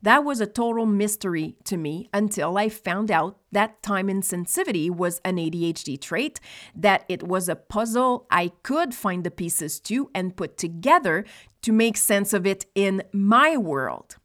That 0.03 0.25
was 0.25 0.41
a 0.41 0.47
total 0.47 0.85
mystery 0.85 1.55
to 1.63 1.77
me 1.77 2.09
until 2.13 2.59
I 2.59 2.69
found 2.69 3.13
out 3.13 3.39
that 3.53 3.85
time 3.85 4.09
insensitivity 4.09 4.91
was 4.91 5.21
an 5.25 5.37
ADHD 5.37 6.01
trait, 6.01 6.41
that 6.75 7.05
it 7.09 7.23
was 7.23 7.49
a 7.49 7.55
puzzle 7.55 8.27
I 8.29 8.51
could 8.65 8.97
find 8.97 9.23
the 9.23 9.31
pieces 9.31 9.79
to 9.81 10.11
and 10.13 10.37
put 10.37 10.57
together 10.57 11.25
to 11.63 11.71
make 11.73 11.97
sense 11.97 12.33
of 12.33 12.45
it 12.47 12.67
in 12.75 13.05
my 13.13 13.57
world. 13.57 14.17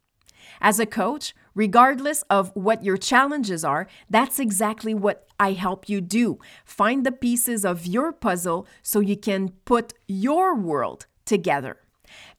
As 0.62 0.80
a 0.80 0.86
coach, 0.86 1.34
regardless 1.56 2.21
of 2.30 2.52
what 2.56 2.84
your 2.84 2.97
challenges 2.97 3.65
are, 3.65 3.88
that's 4.10 4.39
exactly 4.39 4.93
what 4.93 5.28
I 5.39 5.54
help 5.54 5.89
you 5.89 6.02
do. 6.02 6.38
Find 6.63 7.04
the 7.04 7.12
pieces 7.12 7.65
of 7.65 7.88
your 7.88 8.12
puzzle 8.12 8.67
so 8.84 9.00
you 9.00 9.17
can 9.17 9.50
put 9.65 9.93
your 10.08 10.56
world 10.56 11.08
together. 11.26 11.78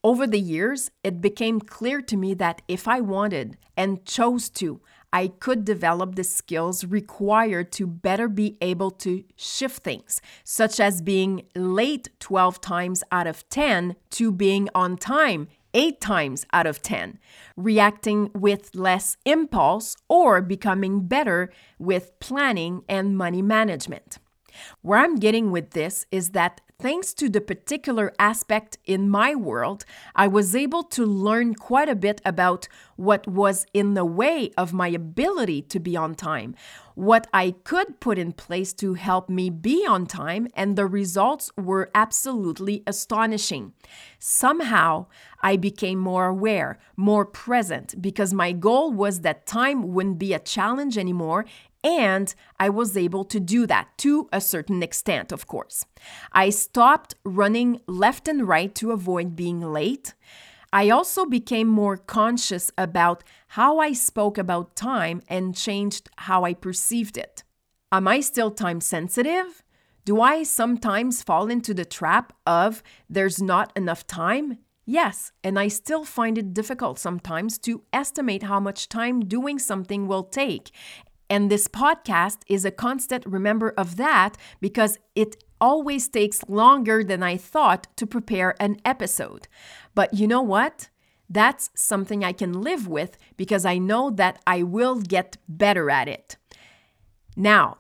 Over 0.05 0.27
the 0.27 0.41
years, 0.41 0.91
it 1.03 1.21
became 1.21 1.61
clear 1.61 2.01
to 2.03 2.17
me 2.17 2.35
that 2.35 2.63
if 2.69 2.87
I 2.87 3.01
wanted 3.01 3.57
and 3.77 4.05
chose 4.05 4.49
to, 4.51 4.81
I 5.13 5.29
could 5.29 5.65
develop 5.65 6.15
the 6.15 6.25
skills 6.25 6.85
required 6.85 7.73
to 7.73 7.87
better 7.87 8.29
be 8.29 8.57
able 8.61 8.91
to 8.93 9.25
shift 9.37 9.83
things, 9.83 10.21
such 10.45 10.79
as 10.79 11.03
being 11.03 11.43
late 11.55 12.09
12 12.21 12.61
times 12.61 13.03
out 13.11 13.27
of 13.27 13.49
10 13.49 13.97
to 14.11 14.33
being 14.33 14.69
on 14.75 14.97
time 14.97 15.49
eight 15.75 16.01
times 16.01 16.47
out 16.53 16.67
of 16.67 16.83
10, 16.83 17.19
reacting 17.57 18.31
with 18.35 18.75
less 18.75 19.17
impulse 19.25 19.97
or 20.09 20.41
becoming 20.41 21.07
better 21.07 21.53
with 21.79 22.19
planning 22.21 22.83
and 22.89 23.17
money 23.17 23.43
management. 23.43 24.19
Where 24.83 24.99
I'm 24.99 25.17
getting 25.17 25.51
with 25.51 25.71
this 25.71 26.07
is 26.11 26.31
that 26.31 26.61
thanks 26.83 27.15
to 27.15 27.29
the 27.29 27.41
particular 27.41 28.13
aspect 28.19 28.77
in 28.85 29.09
my 29.09 29.37
world, 29.37 29.85
I 30.17 30.27
was 30.27 30.57
able 30.57 30.83
to 30.85 31.07
learn 31.07 31.55
quite 31.55 31.89
a 31.89 31.95
bit 31.95 32.21
about 32.25 32.67
what 32.97 33.27
was 33.29 33.67
in 33.73 33.95
the 33.95 34.05
way 34.05 34.51
of 34.59 34.73
my 34.73 34.89
ability 34.89 35.63
to 35.63 35.79
be 35.79 35.97
on 35.97 36.17
time, 36.17 36.57
what 36.97 37.29
I 37.33 37.53
could 37.63 38.01
put 38.01 38.19
in 38.19 38.33
place 38.33 38.73
to 38.75 38.95
help 38.95 39.29
me 39.29 39.49
be 39.49 39.87
on 39.87 40.07
time, 40.07 40.49
and 40.55 40.75
the 40.75 40.87
results 40.87 41.53
were 41.57 41.89
absolutely 41.95 42.83
astonishing. 42.87 43.75
Somehow, 44.19 45.07
I 45.41 45.57
became 45.57 45.99
more 45.99 46.27
aware, 46.27 46.79
more 46.97 47.25
present, 47.25 48.03
because 48.03 48.35
my 48.35 48.51
goal 48.51 48.93
was 48.93 49.21
that 49.21 49.47
time 49.47 49.93
wouldn't 49.93 50.19
be 50.19 50.35
a 50.35 50.41
challenge 50.41 50.99
anymore 50.99 51.45
and 51.85 52.35
I 52.59 52.69
was 52.69 52.97
able 52.97 53.25
to 53.25 53.41
do 53.41 53.67
that 53.67 53.89
to 53.99 54.29
a 54.33 54.41
certain 54.41 54.83
extent, 54.83 55.33
of 55.33 55.47
course. 55.47 55.85
I 56.33 56.51
stopped 56.51 57.15
running 57.25 57.81
left 57.87 58.29
and 58.29 58.47
right 58.47 58.75
to 58.77 58.93
avoid 58.93 59.37
being 59.37 59.61
late. 59.61 60.15
I 60.73 60.89
also 60.89 61.27
became 61.27 61.69
more 61.69 61.97
conscious 61.97 62.71
about 62.79 63.23
how 63.49 63.79
I 63.79 63.93
spoke 63.93 64.39
about 64.39 64.75
time 64.75 65.21
and 65.29 65.55
changed 65.55 66.09
how 66.17 66.45
I 66.45 66.55
perceived 66.55 67.19
it. 67.19 67.43
Am 67.91 68.09
I 68.09 68.21
still 68.21 68.51
time 68.51 68.81
sensitive? 68.81 69.63
Do 70.05 70.21
I 70.21 70.43
sometimes 70.45 71.23
fall 71.23 71.51
into 71.51 71.75
the 71.75 71.85
trap 71.85 72.33
of 72.47 72.83
there's 73.09 73.43
not 73.43 73.73
enough 73.77 74.07
time? 74.07 74.59
Yes, 74.85 75.31
and 75.45 75.59
I 75.59 75.69
still 75.69 76.05
find 76.05 76.37
it 76.37 76.55
difficult 76.55 76.99
sometimes 76.99 77.59
to 77.59 77.83
estimate 77.93 78.45
how 78.45 78.59
much 78.59 78.89
time 78.89 79.21
doing 79.27 79.59
something 79.59 80.09
will 80.09 80.25
take. 80.25 80.73
And 81.33 81.51
this 81.51 81.67
podcast 81.67 82.41
is 82.47 82.67
a 82.67 82.71
constant 82.71 83.25
remember 83.25 83.71
of 83.79 83.97
that 83.97 84.37
because 84.61 84.99
it 85.15 85.43
always 85.63 86.07
takes 86.07 86.47
longer 86.47 87.03
than 87.03 87.23
I 87.23 87.39
thought 87.39 87.87
to 87.97 88.07
prepare 88.07 88.55
an 88.61 88.77
episode. 88.85 89.49
But 89.95 90.13
you 90.13 90.27
know 90.27 90.43
what? 90.43 90.91
That's 91.31 91.71
something 91.75 92.23
I 92.23 92.35
can 92.35 92.61
live 92.61 92.87
with 92.87 93.17
because 93.39 93.65
I 93.65 93.79
know 93.79 94.11
that 94.11 94.43
I 94.47 94.63
will 94.63 95.01
get 95.01 95.39
better 95.49 95.89
at 95.91 96.07
it. 96.07 96.37
Now, 97.35 97.79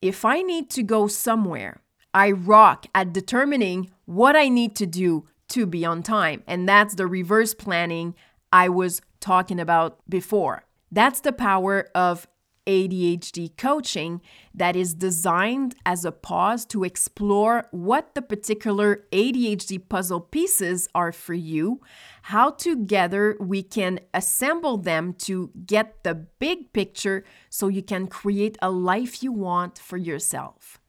if 0.00 0.24
I 0.24 0.40
need 0.40 0.70
to 0.70 0.82
go 0.82 1.06
somewhere, 1.06 1.82
I 2.14 2.30
rock 2.30 2.86
at 2.94 3.12
determining 3.12 3.90
what 4.06 4.34
I 4.34 4.48
need 4.48 4.74
to 4.76 4.86
do 4.86 5.26
to 5.48 5.66
be 5.66 5.84
on 5.84 6.02
time. 6.02 6.42
And 6.46 6.66
that's 6.66 6.94
the 6.94 7.06
reverse 7.06 7.52
planning 7.52 8.14
I 8.50 8.70
was 8.70 9.02
talking 9.20 9.60
about 9.60 9.98
before. 10.08 10.64
That's 10.90 11.20
the 11.20 11.32
power 11.32 11.90
of 11.94 12.26
ADHD 12.66 13.56
coaching 13.56 14.20
that 14.54 14.76
is 14.76 14.94
designed 14.94 15.74
as 15.84 16.04
a 16.04 16.12
pause 16.12 16.64
to 16.66 16.84
explore 16.84 17.66
what 17.70 18.14
the 18.14 18.22
particular 18.22 19.04
ADHD 19.12 19.88
puzzle 19.88 20.20
pieces 20.20 20.88
are 20.94 21.12
for 21.12 21.34
you, 21.34 21.80
how 22.22 22.50
together 22.50 23.36
we 23.40 23.62
can 23.62 24.00
assemble 24.12 24.78
them 24.78 25.12
to 25.14 25.50
get 25.66 26.02
the 26.04 26.14
big 26.14 26.72
picture 26.72 27.24
so 27.50 27.68
you 27.68 27.82
can 27.82 28.06
create 28.06 28.56
a 28.62 28.70
life 28.70 29.22
you 29.22 29.32
want 29.32 29.78
for 29.78 29.96
yourself. 29.96 30.80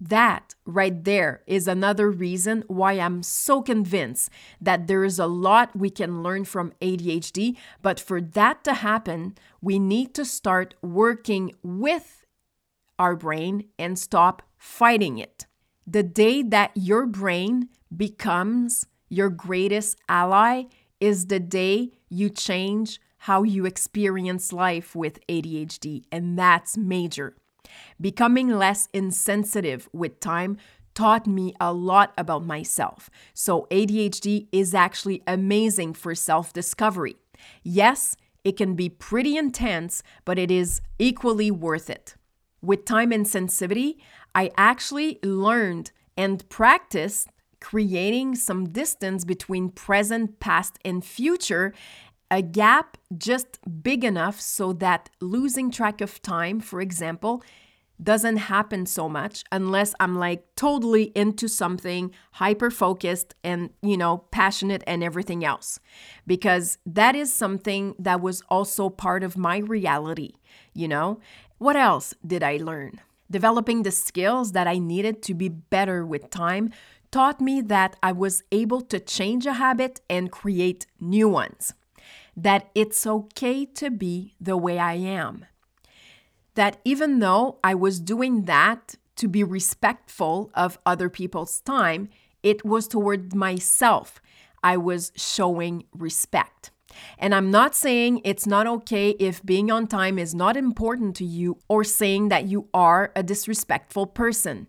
That 0.00 0.54
right 0.64 1.02
there 1.02 1.42
is 1.46 1.66
another 1.66 2.08
reason 2.08 2.62
why 2.68 2.92
I'm 2.92 3.22
so 3.22 3.62
convinced 3.62 4.30
that 4.60 4.86
there 4.86 5.04
is 5.04 5.18
a 5.18 5.26
lot 5.26 5.76
we 5.76 5.90
can 5.90 6.22
learn 6.22 6.44
from 6.44 6.72
ADHD. 6.80 7.56
But 7.82 7.98
for 7.98 8.20
that 8.20 8.62
to 8.64 8.74
happen, 8.74 9.34
we 9.60 9.78
need 9.80 10.14
to 10.14 10.24
start 10.24 10.74
working 10.82 11.52
with 11.64 12.24
our 12.98 13.16
brain 13.16 13.64
and 13.78 13.98
stop 13.98 14.42
fighting 14.56 15.18
it. 15.18 15.46
The 15.86 16.04
day 16.04 16.42
that 16.42 16.70
your 16.74 17.06
brain 17.06 17.68
becomes 17.94 18.86
your 19.08 19.30
greatest 19.30 19.98
ally 20.08 20.64
is 21.00 21.26
the 21.26 21.40
day 21.40 21.92
you 22.08 22.28
change 22.28 23.00
how 23.22 23.42
you 23.42 23.66
experience 23.66 24.52
life 24.52 24.94
with 24.94 25.18
ADHD, 25.26 26.04
and 26.12 26.38
that's 26.38 26.76
major. 26.76 27.36
Becoming 28.00 28.48
less 28.50 28.88
insensitive 28.92 29.88
with 29.92 30.20
time 30.20 30.56
taught 30.94 31.26
me 31.26 31.54
a 31.60 31.72
lot 31.72 32.12
about 32.18 32.44
myself. 32.44 33.08
So, 33.34 33.66
ADHD 33.70 34.48
is 34.50 34.74
actually 34.74 35.22
amazing 35.26 35.94
for 35.94 36.14
self 36.14 36.52
discovery. 36.52 37.16
Yes, 37.62 38.16
it 38.44 38.56
can 38.56 38.74
be 38.74 38.88
pretty 38.88 39.36
intense, 39.36 40.02
but 40.24 40.38
it 40.38 40.50
is 40.50 40.80
equally 40.98 41.50
worth 41.50 41.88
it. 41.90 42.14
With 42.60 42.84
time 42.84 43.10
insensitivity, 43.10 43.98
I 44.34 44.50
actually 44.56 45.18
learned 45.22 45.92
and 46.16 46.48
practiced 46.48 47.28
creating 47.60 48.36
some 48.36 48.68
distance 48.68 49.24
between 49.24 49.70
present, 49.70 50.40
past, 50.40 50.78
and 50.84 51.04
future, 51.04 51.74
a 52.30 52.42
gap 52.42 52.96
just 53.16 53.58
big 53.82 54.04
enough 54.04 54.40
so 54.40 54.72
that 54.74 55.10
losing 55.20 55.70
track 55.70 56.00
of 56.00 56.20
time, 56.22 56.60
for 56.60 56.80
example, 56.80 57.42
doesn't 58.00 58.36
happen 58.36 58.86
so 58.86 59.08
much 59.08 59.44
unless 59.50 59.94
I'm 59.98 60.16
like 60.16 60.44
totally 60.54 61.04
into 61.14 61.48
something, 61.48 62.12
hyper 62.32 62.70
focused 62.70 63.34
and, 63.42 63.70
you 63.82 63.96
know, 63.96 64.18
passionate 64.30 64.84
and 64.86 65.02
everything 65.02 65.44
else. 65.44 65.80
Because 66.26 66.78
that 66.86 67.16
is 67.16 67.32
something 67.32 67.94
that 67.98 68.20
was 68.20 68.42
also 68.48 68.88
part 68.88 69.24
of 69.24 69.36
my 69.36 69.58
reality, 69.58 70.34
you 70.74 70.86
know? 70.86 71.18
What 71.58 71.76
else 71.76 72.14
did 72.24 72.42
I 72.44 72.58
learn? 72.58 73.00
Developing 73.30 73.82
the 73.82 73.90
skills 73.90 74.52
that 74.52 74.68
I 74.68 74.78
needed 74.78 75.22
to 75.24 75.34
be 75.34 75.48
better 75.48 76.06
with 76.06 76.30
time 76.30 76.70
taught 77.10 77.40
me 77.40 77.60
that 77.62 77.96
I 78.02 78.12
was 78.12 78.42
able 78.52 78.80
to 78.82 79.00
change 79.00 79.44
a 79.44 79.54
habit 79.54 80.00
and 80.08 80.30
create 80.30 80.86
new 81.00 81.28
ones. 81.28 81.74
That 82.42 82.70
it's 82.74 83.06
okay 83.06 83.64
to 83.64 83.90
be 83.90 84.34
the 84.40 84.56
way 84.56 84.78
I 84.78 84.94
am 84.94 85.46
that 86.58 86.80
even 86.84 87.20
though 87.20 87.56
I 87.62 87.76
was 87.76 88.00
doing 88.00 88.46
that 88.46 88.96
to 89.14 89.28
be 89.28 89.44
respectful 89.44 90.50
of 90.54 90.76
other 90.84 91.08
people's 91.08 91.60
time, 91.60 92.08
it 92.42 92.64
was 92.64 92.88
toward 92.88 93.32
myself. 93.32 94.20
I 94.60 94.76
was 94.76 95.12
showing 95.14 95.84
respect. 95.96 96.72
And 97.16 97.32
I'm 97.32 97.52
not 97.52 97.76
saying 97.76 98.22
it's 98.24 98.44
not 98.44 98.66
okay 98.66 99.10
if 99.20 99.40
being 99.44 99.70
on 99.70 99.86
time 99.86 100.18
is 100.18 100.34
not 100.34 100.56
important 100.56 101.14
to 101.16 101.24
you 101.24 101.58
or 101.68 101.84
saying 101.84 102.28
that 102.30 102.48
you 102.48 102.68
are 102.74 103.12
a 103.14 103.22
disrespectful 103.22 104.06
person. 104.06 104.66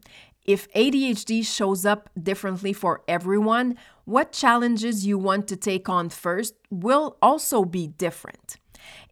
If 0.49 0.67
ADHD 0.73 1.45
shows 1.45 1.85
up 1.85 2.09
differently 2.19 2.73
for 2.73 3.03
everyone, 3.07 3.77
what 4.05 4.31
challenges 4.31 5.05
you 5.05 5.15
want 5.15 5.47
to 5.49 5.55
take 5.55 5.87
on 5.87 6.09
first 6.09 6.55
will 6.71 7.17
also 7.21 7.65
be 7.65 7.85
different. 7.85 8.57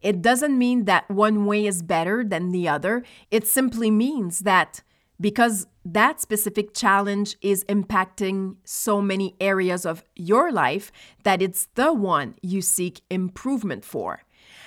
It 0.02 0.20
doesn't 0.20 0.58
mean 0.58 0.86
that 0.86 1.08
one 1.08 1.46
way 1.46 1.64
is 1.64 1.80
better 1.80 2.24
than 2.24 2.50
the 2.50 2.68
other. 2.68 3.04
It 3.30 3.46
simply 3.46 3.88
means 3.88 4.40
that 4.40 4.82
because 5.20 5.68
that 5.84 6.20
specific 6.20 6.74
challenge 6.74 7.36
is 7.40 7.64
impacting 7.66 8.56
so 8.64 9.00
many 9.00 9.36
areas 9.40 9.86
of 9.86 10.02
your 10.16 10.50
life, 10.50 10.90
that 11.22 11.40
it's 11.40 11.68
the 11.76 11.92
one 11.92 12.34
you 12.42 12.62
seek 12.62 13.02
improvement 13.10 13.84
for. 13.84 14.22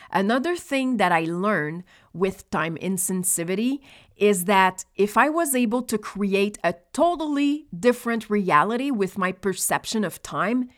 Another 0.10 0.56
thing 0.56 0.98
that 0.98 1.12
I 1.12 1.22
learned 1.24 1.84
with 2.14 2.50
time 2.50 2.78
insensitivity 2.82 3.80
is 4.22 4.46
that 4.46 4.86
if 4.96 5.18
I 5.18 5.30
was 5.30 5.56
able 5.56 5.82
to 5.82 5.98
create 5.98 6.60
a 6.64 6.76
totally 6.94 7.66
different 7.78 8.30
reality 8.30 8.92
with 8.92 9.18
my 9.18 9.32
perception 9.32 10.04
of 10.04 10.22
time, 10.22 10.70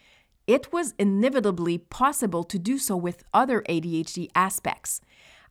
it 0.48 0.72
was 0.72 0.94
inevitably 0.98 1.78
possible 1.78 2.46
to 2.46 2.58
do 2.58 2.78
so 2.78 2.96
with 2.96 3.26
other 3.34 3.62
ADHD 3.68 4.30
aspects. 4.34 5.02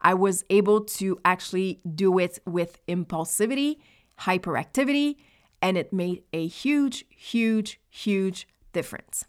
I 0.01 0.15
was 0.15 0.43
able 0.49 0.81
to 0.99 1.21
actually 1.23 1.81
do 1.95 2.19
it 2.19 2.39
with 2.47 2.85
impulsivity, 2.87 3.77
hyperactivity, 4.21 5.17
and 5.61 5.77
it 5.77 5.93
made 5.93 6.23
a 6.33 6.47
huge, 6.47 7.05
huge, 7.11 7.79
huge 7.91 8.49
difference. 8.73 9.27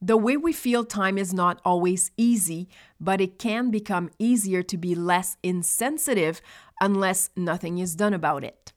The 0.00 0.16
way 0.16 0.36
we 0.36 0.52
feel 0.52 0.84
time 0.84 1.18
is 1.18 1.34
not 1.34 1.60
always 1.64 2.12
easy, 2.16 2.68
but 3.00 3.20
it 3.20 3.38
can 3.38 3.70
become 3.70 4.10
easier 4.18 4.62
to 4.62 4.76
be 4.76 4.94
less 4.94 5.36
insensitive 5.42 6.40
unless 6.80 7.30
nothing 7.34 7.78
is 7.78 7.96
done 7.96 8.14
about 8.14 8.44
it. 8.44 8.72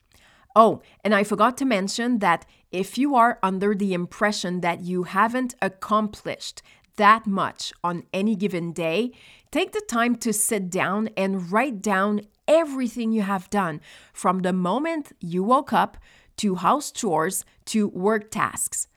Oh, 0.55 0.81
and 1.03 1.13
I 1.13 1.23
forgot 1.23 1.57
to 1.57 1.65
mention 1.65 2.19
that 2.19 2.45
if 2.71 2.97
you 2.97 3.15
are 3.15 3.39
under 3.43 3.75
the 3.75 3.93
impression 3.93 4.61
that 4.61 4.81
you 4.81 5.03
haven't 5.03 5.55
accomplished 5.61 6.61
that 6.97 7.25
much 7.25 7.71
on 7.83 8.03
any 8.13 8.35
given 8.35 8.73
day, 8.73 9.11
take 9.51 9.71
the 9.71 9.81
time 9.87 10.15
to 10.17 10.33
sit 10.33 10.69
down 10.69 11.09
and 11.15 11.51
write 11.51 11.81
down 11.81 12.21
everything 12.47 13.11
you 13.11 13.21
have 13.21 13.49
done 13.49 13.79
from 14.11 14.39
the 14.39 14.53
moment 14.53 15.13
you 15.19 15.43
woke 15.43 15.71
up 15.71 15.97
to 16.37 16.55
house 16.55 16.91
chores 16.91 17.45
to 17.65 17.87
work 17.87 18.31
tasks. 18.31 18.87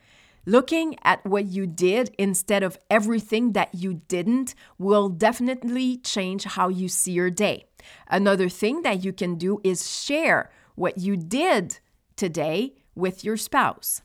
Looking 0.47 0.97
at 1.03 1.25
what 1.25 1.47
you 1.47 1.67
did 1.67 2.15
instead 2.19 2.63
of 2.63 2.79
everything 2.91 3.53
that 3.53 3.75
you 3.75 4.03
didn't 4.09 4.55
will 4.79 5.09
definitely 5.09 5.97
change 5.99 6.45
how 6.45 6.69
you 6.69 6.89
see 6.89 7.13
your 7.13 7.31
day. 7.31 7.65
Another 8.09 8.51
thing 8.51 8.83
that 8.83 9.03
you 9.03 9.13
can 9.13 9.37
do 9.37 9.61
is 9.65 9.91
share 9.91 10.51
what 10.75 10.99
you 10.99 11.17
did 11.17 11.79
today 12.17 12.75
with 12.95 13.25
your 13.25 13.39
spouse. 13.39 14.03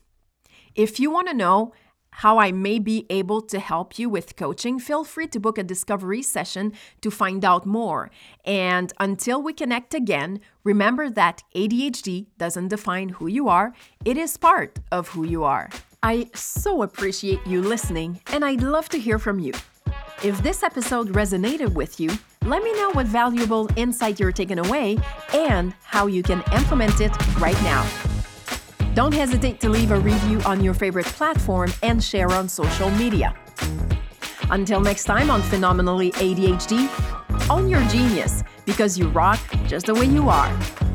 If 0.74 0.98
you 0.98 1.10
want 1.10 1.28
to 1.28 1.34
know 1.34 1.74
how 2.12 2.38
I 2.38 2.52
may 2.52 2.78
be 2.78 3.06
able 3.10 3.40
to 3.42 3.60
help 3.60 3.98
you 3.98 4.08
with 4.08 4.36
coaching, 4.36 4.78
feel 4.78 5.04
free 5.04 5.26
to 5.28 5.38
book 5.38 5.58
a 5.58 5.62
discovery 5.62 6.22
session 6.22 6.72
to 7.02 7.10
find 7.10 7.44
out 7.44 7.66
more. 7.66 8.10
And 8.44 8.92
until 8.98 9.42
we 9.42 9.52
connect 9.52 9.94
again, 9.94 10.40
remember 10.64 11.10
that 11.10 11.42
ADHD 11.54 12.26
doesn't 12.38 12.68
define 12.68 13.10
who 13.10 13.26
you 13.26 13.48
are, 13.48 13.74
it 14.04 14.16
is 14.16 14.36
part 14.36 14.80
of 14.90 15.08
who 15.08 15.24
you 15.24 15.44
are. 15.44 15.68
I 16.02 16.30
so 16.34 16.82
appreciate 16.82 17.46
you 17.46 17.60
listening, 17.60 18.20
and 18.32 18.42
I'd 18.42 18.62
love 18.62 18.88
to 18.88 18.98
hear 18.98 19.18
from 19.18 19.38
you. 19.38 19.52
If 20.24 20.42
this 20.42 20.62
episode 20.62 21.10
resonated 21.10 21.74
with 21.74 22.00
you, 22.00 22.10
let 22.46 22.62
me 22.62 22.72
know 22.72 22.90
what 22.92 23.04
valuable 23.04 23.68
insight 23.76 24.18
you're 24.18 24.32
taking 24.32 24.58
away 24.58 24.96
and 25.34 25.74
how 25.84 26.06
you 26.06 26.22
can 26.22 26.42
implement 26.54 27.02
it 27.02 27.12
right 27.38 27.60
now. 27.62 27.86
Don't 28.94 29.12
hesitate 29.12 29.60
to 29.60 29.68
leave 29.68 29.90
a 29.90 30.00
review 30.00 30.40
on 30.46 30.64
your 30.64 30.72
favorite 30.72 31.06
platform 31.06 31.70
and 31.82 32.02
share 32.02 32.32
on 32.32 32.48
social 32.48 32.90
media. 32.92 33.36
Until 34.50 34.80
next 34.80 35.04
time 35.04 35.30
on 35.30 35.42
Phenomenally 35.42 36.12
ADHD, 36.12 36.88
own 37.50 37.68
your 37.68 37.82
genius 37.88 38.42
because 38.64 38.98
you 38.98 39.10
rock 39.10 39.38
just 39.66 39.86
the 39.86 39.94
way 39.94 40.06
you 40.06 40.30
are. 40.30 40.89